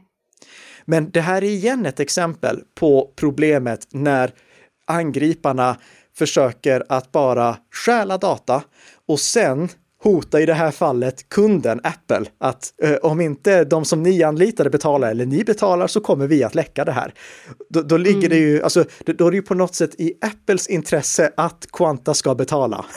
Men 0.85 1.11
det 1.11 1.21
här 1.21 1.43
är 1.43 1.47
igen 1.47 1.85
ett 1.85 1.99
exempel 1.99 2.63
på 2.75 3.11
problemet 3.15 3.87
när 3.91 4.33
angriparna 4.85 5.77
försöker 6.13 6.83
att 6.89 7.11
bara 7.11 7.57
stjäla 7.71 8.17
data 8.17 8.63
och 9.05 9.19
sen 9.19 9.69
hota 10.07 10.41
i 10.41 10.45
det 10.45 10.53
här 10.53 10.71
fallet 10.71 11.29
kunden 11.29 11.81
Apple 11.83 12.25
att 12.37 12.73
eh, 12.83 12.95
om 12.95 13.21
inte 13.21 13.63
de 13.63 13.85
som 13.85 14.03
ni 14.03 14.23
anlitade 14.23 14.69
betalar 14.69 15.11
eller 15.11 15.25
ni 15.25 15.43
betalar 15.43 15.87
så 15.87 16.01
kommer 16.01 16.27
vi 16.27 16.43
att 16.43 16.55
läcka 16.55 16.85
det 16.85 16.91
här. 16.91 17.13
Då, 17.69 17.81
då 17.81 17.97
ligger 17.97 18.29
det 18.29 18.37
ju, 18.37 18.63
alltså, 18.63 18.85
då, 19.05 19.13
då 19.13 19.27
är 19.27 19.31
det 19.31 19.37
ju 19.37 19.43
på 19.43 19.53
något 19.53 19.75
sätt 19.75 19.95
i 19.97 20.13
Apples 20.21 20.67
intresse 20.67 21.31
att 21.37 21.67
Quanta 21.71 22.13
ska 22.13 22.35
betala. 22.35 22.85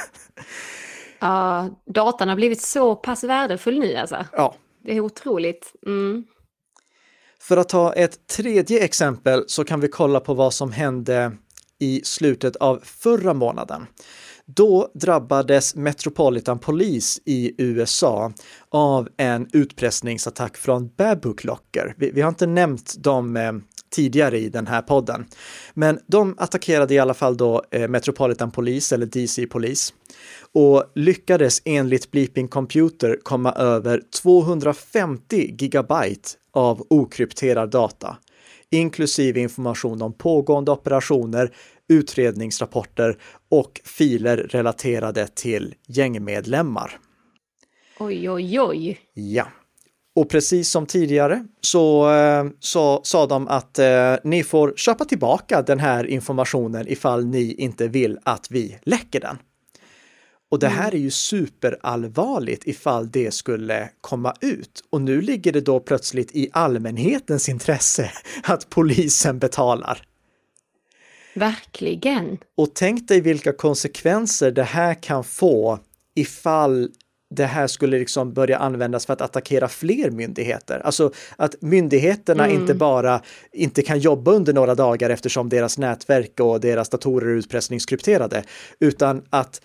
Ja, 1.23 1.69
datan 1.87 2.29
har 2.29 2.37
blivit 2.37 2.63
så 2.63 2.97
pass 2.97 3.25
värdefull 3.25 3.79
nu 3.79 3.97
alltså. 3.97 4.25
ja, 4.33 4.55
Det 4.85 4.97
är 4.97 5.01
otroligt. 5.01 5.73
Mm. 5.87 6.25
För 7.41 7.57
att 7.57 7.69
ta 7.69 7.93
ett 7.93 8.27
tredje 8.27 8.85
exempel 8.85 9.45
så 9.47 9.65
kan 9.65 9.81
vi 9.81 9.89
kolla 9.89 10.21
på 10.21 10.35
vad 10.35 10.55
som 10.55 10.73
hände 10.73 11.33
i 11.79 12.01
slutet 12.05 12.57
av 12.57 12.81
förra 12.85 13.35
månaden. 13.35 13.87
Då 14.55 14.89
drabbades 14.95 15.75
Metropolitan 15.75 16.59
Police 16.59 17.21
i 17.25 17.55
USA 17.59 18.33
av 18.69 19.09
en 19.17 19.49
utpressningsattack 19.53 20.57
från 20.57 20.91
Babook 20.97 21.45
Locker. 21.45 21.95
Vi, 21.99 22.11
vi 22.11 22.21
har 22.21 22.29
inte 22.29 22.47
nämnt 22.47 22.95
dem 22.99 23.37
eh, 23.37 23.53
tidigare 23.91 24.39
i 24.39 24.49
den 24.49 24.67
här 24.67 24.83
podden, 24.83 25.27
men 25.75 25.99
de 26.07 26.35
attackerade 26.39 26.95
i 26.95 26.99
alla 26.99 27.15
fall 27.15 27.37
då 27.37 27.65
eh, 27.71 27.89
Metropolitan 27.89 28.51
Police 28.51 28.95
eller 28.95 29.07
DC 29.07 29.47
Police 29.47 29.93
och 30.53 30.85
lyckades 30.95 31.63
enligt 31.65 32.11
Bleeping 32.11 32.49
Computer 32.49 33.19
komma 33.23 33.53
över 33.53 34.03
250 34.23 35.55
gigabyte 35.59 36.29
av 36.53 36.87
okrypterad 36.91 37.71
data, 37.71 38.17
inklusive 38.71 39.41
information 39.41 40.03
om 40.03 40.13
pågående 40.13 40.71
operationer, 40.71 41.53
utredningsrapporter 41.91 43.19
och 43.51 43.81
filer 43.85 44.37
relaterade 44.37 45.27
till 45.27 45.75
gängmedlemmar. 45.87 46.99
Oj, 47.99 48.31
oj, 48.31 48.61
oj. 48.61 48.99
Ja. 49.15 49.47
Och 50.15 50.29
precis 50.29 50.71
som 50.71 50.87
tidigare 50.87 51.45
så, 51.61 52.13
eh, 52.13 52.45
så 52.61 53.01
sa 53.05 53.27
de 53.27 53.49
att 53.49 53.79
eh, 53.79 54.15
ni 54.25 54.43
får 54.43 54.73
köpa 54.77 55.05
tillbaka 55.05 55.63
den 55.63 55.79
här 55.79 56.07
informationen 56.07 56.89
ifall 56.89 57.27
ni 57.27 57.55
inte 57.55 57.89
vill 57.89 58.19
att 58.23 58.51
vi 58.51 58.79
läcker 58.83 59.21
den. 59.21 59.39
Och 60.51 60.59
det 60.59 60.69
här 60.69 60.95
är 60.95 60.99
ju 60.99 61.11
superallvarligt 61.11 62.67
ifall 62.67 63.11
det 63.11 63.35
skulle 63.35 63.91
komma 64.01 64.35
ut. 64.41 64.85
Och 64.91 65.01
nu 65.01 65.21
ligger 65.21 65.53
det 65.53 65.61
då 65.61 65.81
plötsligt 65.81 66.37
i 66.37 66.51
allmänhetens 66.53 67.49
intresse 67.49 68.11
att 68.43 68.71
polisen 68.71 69.39
betalar. 69.39 70.03
Verkligen. 71.35 72.39
Och 72.57 72.75
tänk 72.75 73.09
dig 73.09 73.21
vilka 73.21 73.53
konsekvenser 73.53 74.51
det 74.51 74.63
här 74.63 74.95
kan 74.95 75.25
få 75.25 75.79
ifall 76.15 76.89
det 77.35 77.45
här 77.47 77.67
skulle 77.67 77.99
liksom 77.99 78.33
börja 78.33 78.59
användas 78.59 79.07
för 79.07 79.13
att 79.13 79.21
attackera 79.21 79.69
fler 79.69 80.11
myndigheter. 80.11 80.81
Alltså 80.85 81.13
att 81.37 81.63
myndigheterna 81.63 82.45
mm. 82.47 82.61
inte 82.61 82.75
bara 82.75 83.23
inte 83.53 83.83
kan 83.83 83.99
jobba 83.99 84.33
under 84.33 84.53
några 84.53 84.75
dagar 84.75 85.11
eftersom 85.11 85.49
deras 85.49 85.79
nätverk 85.79 86.41
och 86.41 86.61
deras 86.61 86.89
datorer 86.89 87.27
är 87.27 87.35
utpressningskrypterade, 87.37 88.45
utan 88.81 89.23
att 89.31 89.61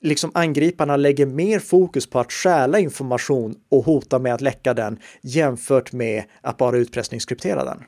liksom 0.00 0.30
angriparna 0.34 0.96
lägger 0.96 1.26
mer 1.26 1.58
fokus 1.58 2.06
på 2.10 2.20
att 2.20 2.32
stjäla 2.32 2.78
information 2.78 3.54
och 3.70 3.84
hota 3.84 4.18
med 4.18 4.34
att 4.34 4.40
läcka 4.40 4.74
den 4.74 4.98
jämfört 5.22 5.92
med 5.92 6.24
att 6.40 6.56
bara 6.56 6.76
utpressningskryptera 6.76 7.64
den. 7.64 7.84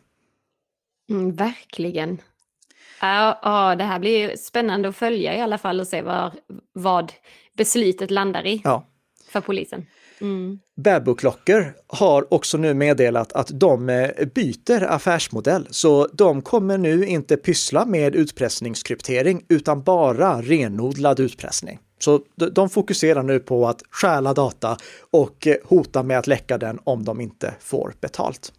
Mm, 1.11 1.33
verkligen. 1.33 2.19
Ja, 3.01 3.41
ja, 3.43 3.77
det 3.77 3.85
här 3.85 3.99
blir 3.99 4.37
spännande 4.37 4.89
att 4.89 4.97
följa 4.97 5.37
i 5.37 5.41
alla 5.41 5.59
fall 5.59 5.81
och 5.81 5.87
se 5.87 6.03
var, 6.03 6.33
vad 6.73 7.13
beslutet 7.57 8.11
landar 8.11 8.47
i 8.47 8.61
ja. 8.65 8.87
för 9.31 9.41
polisen. 9.41 9.87
Mm. 10.21 10.59
Baboklockor 10.77 11.75
har 11.87 12.35
också 12.35 12.59
nu 12.59 12.75
meddelat 12.75 13.33
att 13.33 13.51
de 13.61 13.89
eh, 13.89 14.27
byter 14.35 14.85
affärsmodell, 14.85 15.67
så 15.71 16.09
de 16.13 16.43
kommer 16.43 16.79
nu 16.79 17.07
inte 17.07 17.37
pyssla 17.37 17.87
med 17.87 18.15
utpressningskryptering 18.17 19.45
utan 19.49 19.83
bara 19.83 20.43
renodlad 20.43 21.21
utpressning. 21.21 21.79
Så 21.99 22.21
de 22.53 22.71
fokuserar 22.71 23.23
nu 23.23 23.39
på 23.39 23.69
att 23.69 23.83
stjäla 23.91 24.35
data 24.35 24.77
och 25.11 25.47
eh, 25.47 25.57
hota 25.65 26.03
med 26.03 26.19
att 26.19 26.27
läcka 26.27 26.59
den 26.59 26.79
om 26.85 27.05
de 27.05 27.21
inte 27.21 27.55
får 27.61 27.95
betalt. 28.01 28.53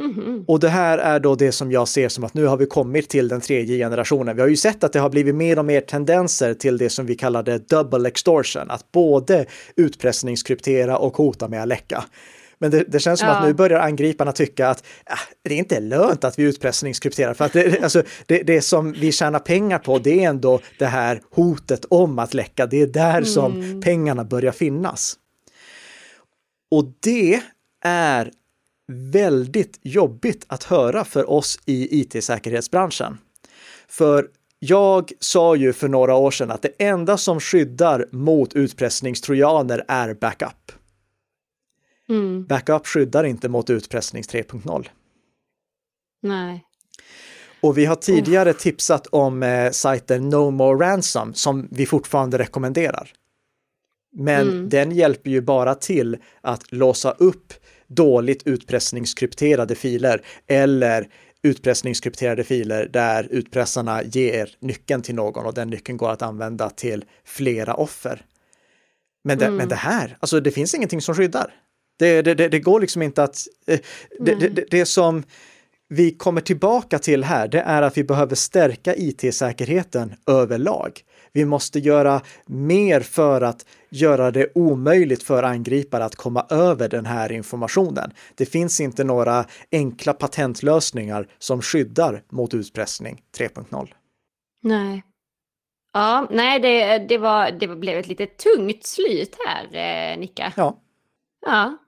Mm-hmm. 0.00 0.44
Och 0.46 0.60
det 0.60 0.68
här 0.68 0.98
är 0.98 1.20
då 1.20 1.34
det 1.34 1.52
som 1.52 1.72
jag 1.72 1.88
ser 1.88 2.08
som 2.08 2.24
att 2.24 2.34
nu 2.34 2.46
har 2.46 2.56
vi 2.56 2.66
kommit 2.66 3.08
till 3.08 3.28
den 3.28 3.40
tredje 3.40 3.78
generationen. 3.78 4.36
Vi 4.36 4.42
har 4.42 4.48
ju 4.48 4.56
sett 4.56 4.84
att 4.84 4.92
det 4.92 5.00
har 5.00 5.10
blivit 5.10 5.34
mer 5.34 5.58
och 5.58 5.64
mer 5.64 5.80
tendenser 5.80 6.54
till 6.54 6.78
det 6.78 6.90
som 6.90 7.06
vi 7.06 7.14
kallade 7.14 7.58
double 7.58 8.08
extortion, 8.08 8.70
att 8.70 8.92
både 8.92 9.46
utpressningskryptera 9.76 10.98
och 10.98 11.16
hota 11.16 11.48
med 11.48 11.62
att 11.62 11.68
läcka. 11.68 12.04
Men 12.58 12.70
det, 12.70 12.84
det 12.88 12.98
känns 13.00 13.20
som 13.20 13.28
ja. 13.28 13.34
att 13.34 13.46
nu 13.46 13.54
börjar 13.54 13.80
angriparna 13.80 14.32
tycka 14.32 14.68
att 14.68 14.84
äh, 15.10 15.16
det 15.42 15.54
är 15.54 15.58
inte 15.58 15.80
lönt 15.80 16.24
att 16.24 16.38
vi 16.38 16.42
utpressningskrypterar, 16.42 17.34
för 17.34 17.44
att 17.44 17.52
det, 17.52 17.82
alltså, 17.82 18.02
det, 18.26 18.42
det 18.42 18.62
som 18.62 18.92
vi 18.92 19.12
tjänar 19.12 19.38
pengar 19.38 19.78
på, 19.78 19.98
det 19.98 20.24
är 20.24 20.28
ändå 20.28 20.60
det 20.78 20.86
här 20.86 21.22
hotet 21.30 21.84
om 21.90 22.18
att 22.18 22.34
läcka. 22.34 22.66
Det 22.66 22.82
är 22.82 22.86
där 22.86 23.10
mm. 23.10 23.24
som 23.24 23.80
pengarna 23.84 24.24
börjar 24.24 24.52
finnas. 24.52 25.16
Och 26.70 26.84
det 27.00 27.40
är 27.84 28.30
väldigt 28.90 29.78
jobbigt 29.82 30.44
att 30.48 30.64
höra 30.64 31.04
för 31.04 31.30
oss 31.30 31.58
i 31.66 32.00
it-säkerhetsbranschen. 32.00 33.18
För 33.88 34.28
jag 34.58 35.12
sa 35.20 35.56
ju 35.56 35.72
för 35.72 35.88
några 35.88 36.14
år 36.14 36.30
sedan 36.30 36.50
att 36.50 36.62
det 36.62 36.72
enda 36.78 37.16
som 37.16 37.40
skyddar 37.40 38.06
mot 38.10 38.54
utpressningstrojaner 38.54 39.84
är 39.88 40.14
backup. 40.14 40.72
Mm. 42.08 42.46
Backup 42.46 42.86
skyddar 42.86 43.24
inte 43.24 43.48
mot 43.48 43.70
utpressning 43.70 44.22
3.0. 44.22 44.88
Nej. 46.22 46.64
Och 47.60 47.78
vi 47.78 47.84
har 47.84 47.96
tidigare 47.96 48.50
oh. 48.50 48.56
tipsat 48.56 49.06
om 49.06 49.42
eh, 49.42 49.70
sajten 49.70 50.28
No 50.28 50.50
More 50.50 50.86
Ransom 50.86 51.34
som 51.34 51.68
vi 51.70 51.86
fortfarande 51.86 52.38
rekommenderar. 52.38 53.12
Men 54.12 54.48
mm. 54.48 54.68
den 54.68 54.92
hjälper 54.92 55.30
ju 55.30 55.40
bara 55.40 55.74
till 55.74 56.16
att 56.40 56.72
låsa 56.72 57.10
upp 57.10 57.52
dåligt 57.90 58.46
utpressningskrypterade 58.46 59.74
filer 59.74 60.22
eller 60.46 61.08
utpressningskrypterade 61.42 62.44
filer 62.44 62.88
där 62.92 63.28
utpressarna 63.30 64.02
ger 64.02 64.50
nyckeln 64.60 65.02
till 65.02 65.14
någon 65.14 65.46
och 65.46 65.54
den 65.54 65.70
nyckeln 65.70 65.98
går 65.98 66.10
att 66.10 66.22
använda 66.22 66.70
till 66.70 67.04
flera 67.24 67.74
offer. 67.74 68.22
Men 69.24 69.38
det, 69.38 69.44
mm. 69.44 69.56
men 69.56 69.68
det 69.68 69.74
här, 69.74 70.16
alltså 70.20 70.40
det 70.40 70.50
finns 70.50 70.74
ingenting 70.74 71.00
som 71.00 71.14
skyddar. 71.14 71.54
Det, 71.98 72.22
det, 72.22 72.34
det, 72.34 72.48
det 72.48 72.60
går 72.60 72.80
liksom 72.80 73.02
inte 73.02 73.22
att... 73.22 73.46
Eh, 73.66 73.80
det, 74.20 74.70
det, 74.70 74.86
som 74.86 75.22
vi 75.88 76.10
kommer 76.10 76.40
tillbaka 76.40 76.98
till 76.98 77.24
här, 77.24 77.48
det 77.48 77.60
är 77.60 77.82
att 77.82 77.96
vi 77.96 78.04
behöver 78.04 78.34
stärka 78.34 78.94
it-säkerheten 78.94 80.14
överlag. 80.26 81.00
Vi 81.32 81.44
måste 81.44 81.78
göra 81.78 82.20
mer 82.46 83.00
för 83.00 83.40
att 83.40 83.66
göra 83.90 84.30
det 84.30 84.48
omöjligt 84.54 85.22
för 85.22 85.42
angripare 85.42 86.04
att 86.04 86.16
komma 86.16 86.46
över 86.50 86.88
den 86.88 87.06
här 87.06 87.32
informationen. 87.32 88.12
Det 88.34 88.46
finns 88.46 88.80
inte 88.80 89.04
några 89.04 89.44
enkla 89.72 90.12
patentlösningar 90.12 91.28
som 91.38 91.62
skyddar 91.62 92.22
mot 92.30 92.54
utpressning 92.54 93.22
3.0. 93.38 93.88
Nej. 94.62 95.02
Ja, 95.92 96.26
nej, 96.30 96.60
det, 96.60 96.98
det, 96.98 97.18
var, 97.18 97.50
det 97.50 97.68
blev 97.68 97.98
ett 97.98 98.08
lite 98.08 98.26
tungt 98.26 98.86
slut 98.86 99.36
här, 99.46 99.64
eh, 100.12 100.18
Nicka. 100.18 100.52
Ja. 100.56 100.78
Ja, 101.46 101.78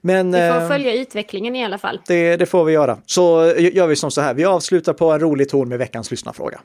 men, 0.00 0.32
vi 0.32 0.38
får 0.38 0.62
eh, 0.62 0.68
följa 0.68 0.94
utvecklingen 0.94 1.56
i 1.56 1.64
alla 1.64 1.78
fall. 1.78 2.00
Det, 2.06 2.36
det, 2.36 2.46
får 2.46 2.64
vi 2.64 2.72
göra. 2.72 2.98
Så 3.06 3.54
gör 3.58 3.86
vi 3.86 3.96
som 3.96 4.10
så 4.10 4.20
här, 4.20 4.34
vi 4.34 4.44
avslutar 4.44 4.92
på 4.92 5.12
en 5.12 5.20
rolig 5.20 5.48
ton 5.48 5.68
med 5.68 5.78
veckans 5.78 6.10
lyssnarfråga. 6.10 6.60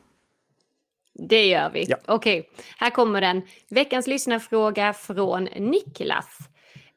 Det 1.13 1.47
gör 1.47 1.69
vi. 1.69 1.85
Ja. 1.87 1.97
Okej, 2.07 2.49
här 2.77 2.89
kommer 2.89 3.21
den. 3.21 3.41
Veckans 3.69 4.07
lyssnarfråga 4.07 4.93
från 4.93 5.43
Niklas. 5.43 6.37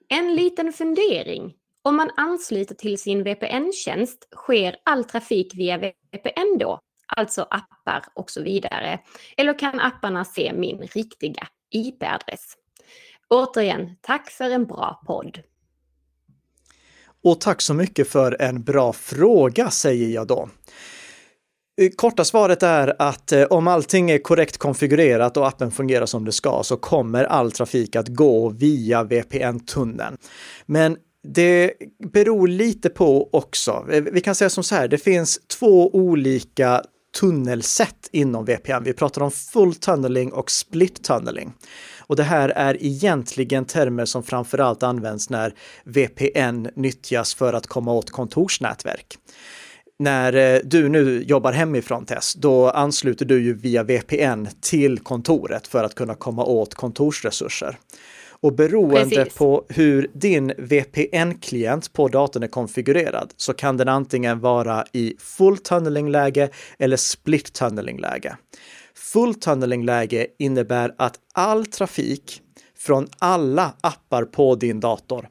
En 0.08 0.34
liten 0.34 0.72
fundering. 0.72 1.54
Om 1.82 1.96
man 1.96 2.10
ansluter 2.16 2.74
till 2.74 2.98
sin 2.98 3.22
VPN-tjänst, 3.24 4.28
sker 4.36 4.76
all 4.84 5.04
trafik 5.04 5.54
via 5.54 5.78
VPN 5.78 6.58
då? 6.58 6.80
Alltså 7.16 7.42
appar 7.42 8.04
och 8.14 8.30
så 8.30 8.42
vidare. 8.42 9.00
Eller 9.36 9.58
kan 9.58 9.80
apparna 9.80 10.24
se 10.24 10.52
min 10.52 10.78
riktiga 10.78 11.48
IP-adress? 11.70 12.54
Återigen, 13.28 13.96
tack 14.00 14.30
för 14.30 14.50
en 14.50 14.66
bra 14.66 15.02
podd. 15.06 15.42
Och 17.24 17.40
tack 17.40 17.62
så 17.62 17.74
mycket 17.74 18.08
för 18.08 18.42
en 18.42 18.62
bra 18.62 18.92
fråga, 18.92 19.70
säger 19.70 20.08
jag 20.08 20.26
då. 20.26 20.48
Eh, 21.80 21.90
korta 21.96 22.24
svaret 22.24 22.62
är 22.62 22.94
att 22.98 23.32
eh, 23.32 23.42
om 23.42 23.68
allting 23.68 24.10
är 24.10 24.18
korrekt 24.18 24.58
konfigurerat 24.58 25.36
och 25.36 25.46
appen 25.46 25.70
fungerar 25.70 26.06
som 26.06 26.24
det 26.24 26.32
ska 26.32 26.62
så 26.62 26.76
kommer 26.76 27.24
all 27.24 27.52
trafik 27.52 27.96
att 27.96 28.08
gå 28.08 28.48
via 28.48 29.04
VPN-tunneln. 29.04 30.16
Men 30.66 30.96
det 31.22 31.72
beror 32.12 32.48
lite 32.48 32.90
på 32.90 33.28
också. 33.32 33.86
Eh, 33.90 34.02
vi 34.02 34.20
kan 34.20 34.34
säga 34.34 34.50
som 34.50 34.64
så 34.64 34.74
här, 34.74 34.88
det 34.88 34.98
finns 34.98 35.38
två 35.58 35.94
olika 35.94 36.82
tunnelsätt 37.20 38.08
inom 38.12 38.44
VPN. 38.44 38.84
Vi 38.84 38.92
pratar 38.92 39.22
om 39.22 39.30
full 39.30 39.74
tunneling 39.74 40.32
och 40.32 40.50
split 40.50 41.04
tunneling. 41.04 41.52
Och 42.06 42.16
det 42.16 42.22
här 42.22 42.48
är 42.48 42.82
egentligen 42.84 43.64
termer 43.64 44.04
som 44.04 44.22
framförallt 44.22 44.82
används 44.82 45.30
när 45.30 45.54
VPN 45.84 46.68
nyttjas 46.76 47.34
för 47.34 47.52
att 47.52 47.66
komma 47.66 47.92
åt 47.92 48.10
kontorsnätverk 48.10 49.18
när 49.98 50.32
eh, 50.32 50.60
du 50.64 50.88
nu 50.88 51.22
jobbar 51.22 51.52
hemifrån 51.52 52.06
Tess, 52.06 52.34
då 52.34 52.70
ansluter 52.70 53.24
du 53.24 53.42
ju 53.42 53.54
via 53.54 53.82
VPN 53.82 54.48
till 54.60 54.98
kontoret 54.98 55.66
för 55.66 55.84
att 55.84 55.94
kunna 55.94 56.14
komma 56.14 56.44
åt 56.44 56.74
kontorsresurser. 56.74 57.78
Och 58.44 58.54
beroende 58.54 59.16
Precis. 59.16 59.34
på 59.34 59.64
hur 59.68 60.10
din 60.12 60.52
VPN-klient 60.58 61.92
på 61.92 62.08
datorn 62.08 62.42
är 62.42 62.46
konfigurerad 62.48 63.32
så 63.36 63.52
kan 63.52 63.76
den 63.76 63.88
antingen 63.88 64.40
vara 64.40 64.84
i 64.92 65.14
full 65.18 65.58
tunneling-läge 65.58 66.48
eller 66.78 66.96
split 66.96 67.52
tunneling-läge. 67.52 68.36
Full 68.94 69.34
tunneling-läge 69.34 70.26
innebär 70.38 70.94
att 70.98 71.18
all 71.34 71.66
trafik 71.66 72.40
från 72.78 73.08
alla 73.18 73.74
appar 73.80 74.24
på 74.24 74.54
din 74.54 74.80
dator 74.80 75.28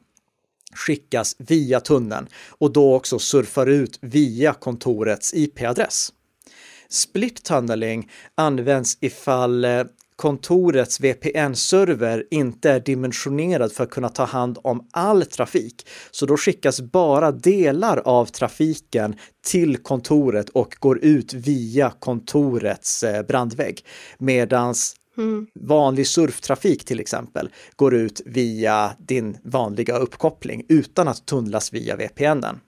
skickas 0.74 1.36
via 1.38 1.80
tunneln 1.80 2.26
och 2.48 2.72
då 2.72 2.94
också 2.94 3.18
surfar 3.18 3.66
ut 3.66 3.98
via 4.00 4.52
kontorets 4.52 5.34
IP-adress. 5.34 6.12
Split 6.88 7.44
tunneling 7.44 8.10
används 8.34 8.98
ifall 9.00 9.64
eh, 9.64 9.84
kontorets 10.16 11.00
VPN-server 11.00 12.24
inte 12.30 12.70
är 12.70 12.80
dimensionerad 12.80 13.72
för 13.72 13.84
att 13.84 13.90
kunna 13.90 14.08
ta 14.08 14.24
hand 14.24 14.58
om 14.62 14.88
all 14.90 15.24
trafik. 15.24 15.86
Så 16.10 16.26
då 16.26 16.36
skickas 16.36 16.80
bara 16.80 17.32
delar 17.32 17.96
av 18.04 18.26
trafiken 18.26 19.16
till 19.46 19.76
kontoret 19.76 20.48
och 20.48 20.76
går 20.78 20.98
ut 20.98 21.34
via 21.34 21.90
kontorets 21.90 23.02
eh, 23.02 23.22
brandvägg. 23.22 23.84
Medans 24.18 24.96
Mm. 25.18 25.46
Vanlig 25.54 26.06
surftrafik 26.06 26.84
till 26.84 27.00
exempel 27.00 27.48
går 27.76 27.94
ut 27.94 28.20
via 28.26 28.92
din 28.98 29.38
vanliga 29.44 29.98
uppkoppling 29.98 30.64
utan 30.68 31.08
att 31.08 31.26
tunnlas 31.26 31.72
via 31.72 31.96
VPNen. 31.96 32.60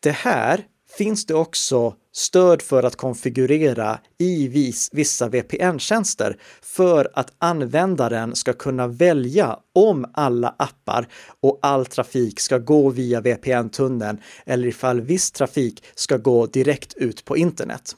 Det 0.00 0.10
här 0.10 0.64
finns 0.98 1.26
det 1.26 1.34
också 1.34 1.94
stöd 2.12 2.62
för 2.62 2.82
att 2.82 2.96
konfigurera 2.96 3.98
i 4.18 4.48
vis, 4.48 4.88
vissa 4.92 5.28
VPN-tjänster 5.28 6.36
för 6.62 7.10
att 7.14 7.32
användaren 7.38 8.34
ska 8.34 8.52
kunna 8.52 8.86
välja 8.86 9.58
om 9.74 10.10
alla 10.14 10.54
appar 10.58 11.08
och 11.40 11.58
all 11.62 11.86
trafik 11.86 12.40
ska 12.40 12.58
gå 12.58 12.90
via 12.90 13.20
VPN-tunneln 13.20 14.18
eller 14.46 14.68
ifall 14.68 15.00
viss 15.00 15.30
trafik 15.30 15.84
ska 15.94 16.16
gå 16.16 16.46
direkt 16.46 16.94
ut 16.94 17.24
på 17.24 17.36
internet. 17.36 17.96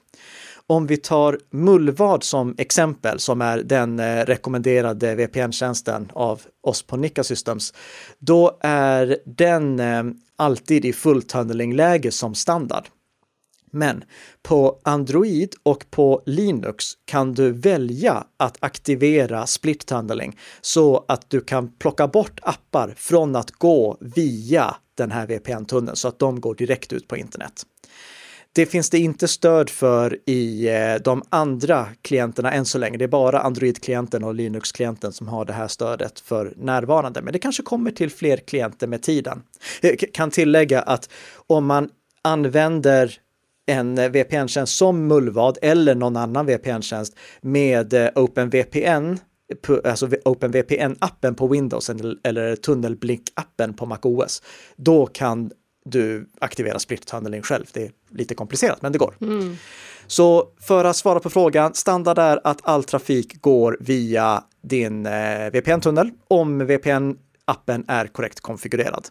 Om 0.70 0.86
vi 0.86 0.96
tar 0.96 1.38
Mullvad 1.50 2.22
som 2.24 2.54
exempel, 2.58 3.18
som 3.18 3.40
är 3.40 3.58
den 3.58 4.00
eh, 4.00 4.24
rekommenderade 4.24 5.14
VPN-tjänsten 5.14 6.10
av 6.12 6.42
oss 6.62 6.82
på 6.82 6.96
Nika 6.96 7.24
Systems, 7.24 7.74
då 8.18 8.58
är 8.60 9.18
den 9.24 9.80
eh, 9.80 10.02
alltid 10.36 10.84
i 10.84 10.92
fulltunneling-läge 10.92 12.10
som 12.10 12.34
standard. 12.34 12.84
Men 13.70 14.04
på 14.42 14.80
Android 14.82 15.54
och 15.62 15.84
på 15.90 16.22
Linux 16.26 16.84
kan 17.04 17.34
du 17.34 17.52
välja 17.52 18.24
att 18.36 18.56
aktivera 18.60 19.46
split 19.46 19.86
tunneling 19.86 20.38
så 20.60 21.04
att 21.08 21.30
du 21.30 21.40
kan 21.40 21.72
plocka 21.72 22.08
bort 22.08 22.40
appar 22.42 22.94
från 22.96 23.36
att 23.36 23.50
gå 23.50 23.96
via 24.00 24.76
den 24.94 25.10
här 25.10 25.26
VPN-tunneln 25.26 25.96
så 25.96 26.08
att 26.08 26.18
de 26.18 26.40
går 26.40 26.54
direkt 26.54 26.92
ut 26.92 27.08
på 27.08 27.16
internet. 27.16 27.66
Det 28.52 28.66
finns 28.66 28.90
det 28.90 28.98
inte 28.98 29.28
stöd 29.28 29.70
för 29.70 30.18
i 30.26 30.68
eh, 30.68 31.02
de 31.04 31.22
andra 31.28 31.86
klienterna 32.02 32.52
än 32.52 32.64
så 32.64 32.78
länge. 32.78 32.98
Det 32.98 33.04
är 33.04 33.08
bara 33.08 33.40
Android-klienten 33.40 34.24
och 34.24 34.34
Linux-klienten 34.34 35.12
som 35.12 35.28
har 35.28 35.44
det 35.44 35.52
här 35.52 35.68
stödet 35.68 36.20
för 36.20 36.52
närvarande. 36.56 37.22
Men 37.22 37.32
det 37.32 37.38
kanske 37.38 37.62
kommer 37.62 37.90
till 37.90 38.10
fler 38.10 38.36
klienter 38.36 38.86
med 38.86 39.02
tiden. 39.02 39.42
Eh, 39.82 39.90
Jag 39.90 40.12
kan 40.12 40.30
tillägga 40.30 40.82
att 40.82 41.10
om 41.46 41.66
man 41.66 41.88
använder 42.22 43.12
en 43.66 43.98
eh, 43.98 44.10
VPN-tjänst 44.10 44.76
som 44.76 45.06
Mullvad 45.06 45.58
eller 45.62 45.94
någon 45.94 46.16
annan 46.16 46.46
VPN-tjänst 46.46 47.16
med 47.40 48.10
OpenVPN, 48.14 49.18
alltså 49.84 50.06
OpenVPN-appen 50.06 51.34
på 51.34 51.46
Windows 51.46 51.90
eller 52.22 52.56
Tunnelblink-appen 52.56 53.76
på 53.76 53.86
MacOS, 53.86 54.42
då 54.76 55.06
kan 55.06 55.50
du 55.84 56.28
aktiverar 56.40 56.78
split 56.78 57.06
tunneling 57.06 57.42
själv. 57.42 57.66
Det 57.72 57.82
är 57.82 57.92
lite 58.10 58.34
komplicerat, 58.34 58.82
men 58.82 58.92
det 58.92 58.98
går. 58.98 59.14
Mm. 59.20 59.56
Så 60.06 60.48
för 60.60 60.84
att 60.84 60.96
svara 60.96 61.20
på 61.20 61.30
frågan, 61.30 61.74
standard 61.74 62.18
är 62.18 62.40
att 62.44 62.58
all 62.62 62.84
trafik 62.84 63.42
går 63.42 63.76
via 63.80 64.44
din 64.62 65.06
eh, 65.06 65.50
VPN-tunnel 65.52 66.10
om 66.28 66.62
VPN-appen 66.62 67.84
är 67.88 68.06
korrekt 68.06 68.40
konfigurerad. 68.40 69.08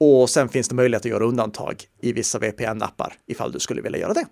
Och 0.00 0.30
sen 0.30 0.48
finns 0.48 0.68
det 0.68 0.74
möjlighet 0.74 1.04
att 1.04 1.10
göra 1.10 1.24
undantag 1.24 1.84
i 2.00 2.12
vissa 2.12 2.38
VPN-appar 2.38 3.12
ifall 3.26 3.52
du 3.52 3.58
skulle 3.58 3.82
vilja 3.82 3.98
göra 3.98 4.14
det. 4.14 4.26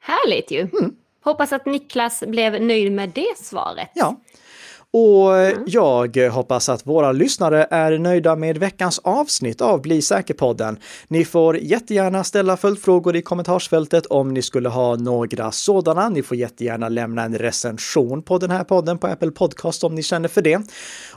Härligt 0.00 0.50
ju! 0.50 0.60
Mm. 0.60 0.94
Hoppas 1.24 1.52
att 1.52 1.66
Niklas 1.66 2.22
blev 2.26 2.62
nöjd 2.62 2.92
med 2.92 3.10
det 3.14 3.38
svaret. 3.38 3.90
Ja, 3.94 4.20
och 4.92 5.38
mm. 5.38 5.62
jag 5.66 6.30
hoppas 6.30 6.68
att 6.68 6.86
våra 6.86 7.12
lyssnare 7.12 7.66
är 7.70 7.98
nöjda 7.98 8.36
med 8.36 8.58
veckans 8.58 8.98
avsnitt 8.98 9.60
av 9.60 9.82
Bli 9.82 10.02
säker-podden. 10.02 10.78
Ni 11.08 11.24
får 11.24 11.58
jättegärna 11.58 12.24
ställa 12.24 12.56
följdfrågor 12.56 13.16
i 13.16 13.22
kommentarsfältet 13.22 14.06
om 14.06 14.34
ni 14.34 14.42
skulle 14.42 14.68
ha 14.68 14.96
några 14.96 15.52
sådana. 15.52 16.08
Ni 16.08 16.22
får 16.22 16.36
jättegärna 16.36 16.88
lämna 16.88 17.22
en 17.22 17.38
recension 17.38 18.22
på 18.22 18.38
den 18.38 18.50
här 18.50 18.64
podden 18.64 18.98
på 18.98 19.06
Apple 19.06 19.30
Podcast 19.30 19.84
om 19.84 19.94
ni 19.94 20.02
känner 20.02 20.28
för 20.28 20.42
det. 20.42 20.60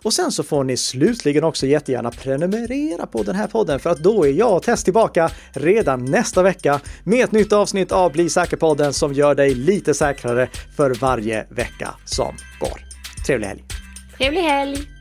Och 0.03 0.13
sen 0.13 0.31
så 0.31 0.43
får 0.43 0.63
ni 0.63 0.77
slutligen 0.77 1.43
också 1.43 1.65
jättegärna 1.65 2.11
prenumerera 2.11 3.05
på 3.05 3.23
den 3.23 3.35
här 3.35 3.47
podden 3.47 3.79
för 3.79 3.89
att 3.89 3.99
då 3.99 4.25
är 4.25 4.31
jag 4.31 4.55
och 4.55 4.63
Tess 4.63 4.83
tillbaka 4.83 5.29
redan 5.53 6.05
nästa 6.05 6.43
vecka 6.43 6.79
med 7.03 7.23
ett 7.23 7.31
nytt 7.31 7.53
avsnitt 7.53 7.91
av 7.91 8.11
Bli 8.11 8.29
säker-podden 8.29 8.93
som 8.93 9.13
gör 9.13 9.35
dig 9.35 9.55
lite 9.55 9.93
säkrare 9.93 10.49
för 10.75 10.93
varje 10.93 11.47
vecka 11.49 11.95
som 12.05 12.35
går. 12.59 12.84
Trevlig 13.25 13.47
helg! 13.47 13.63
Trevlig 14.17 14.43
helg! 14.45 14.94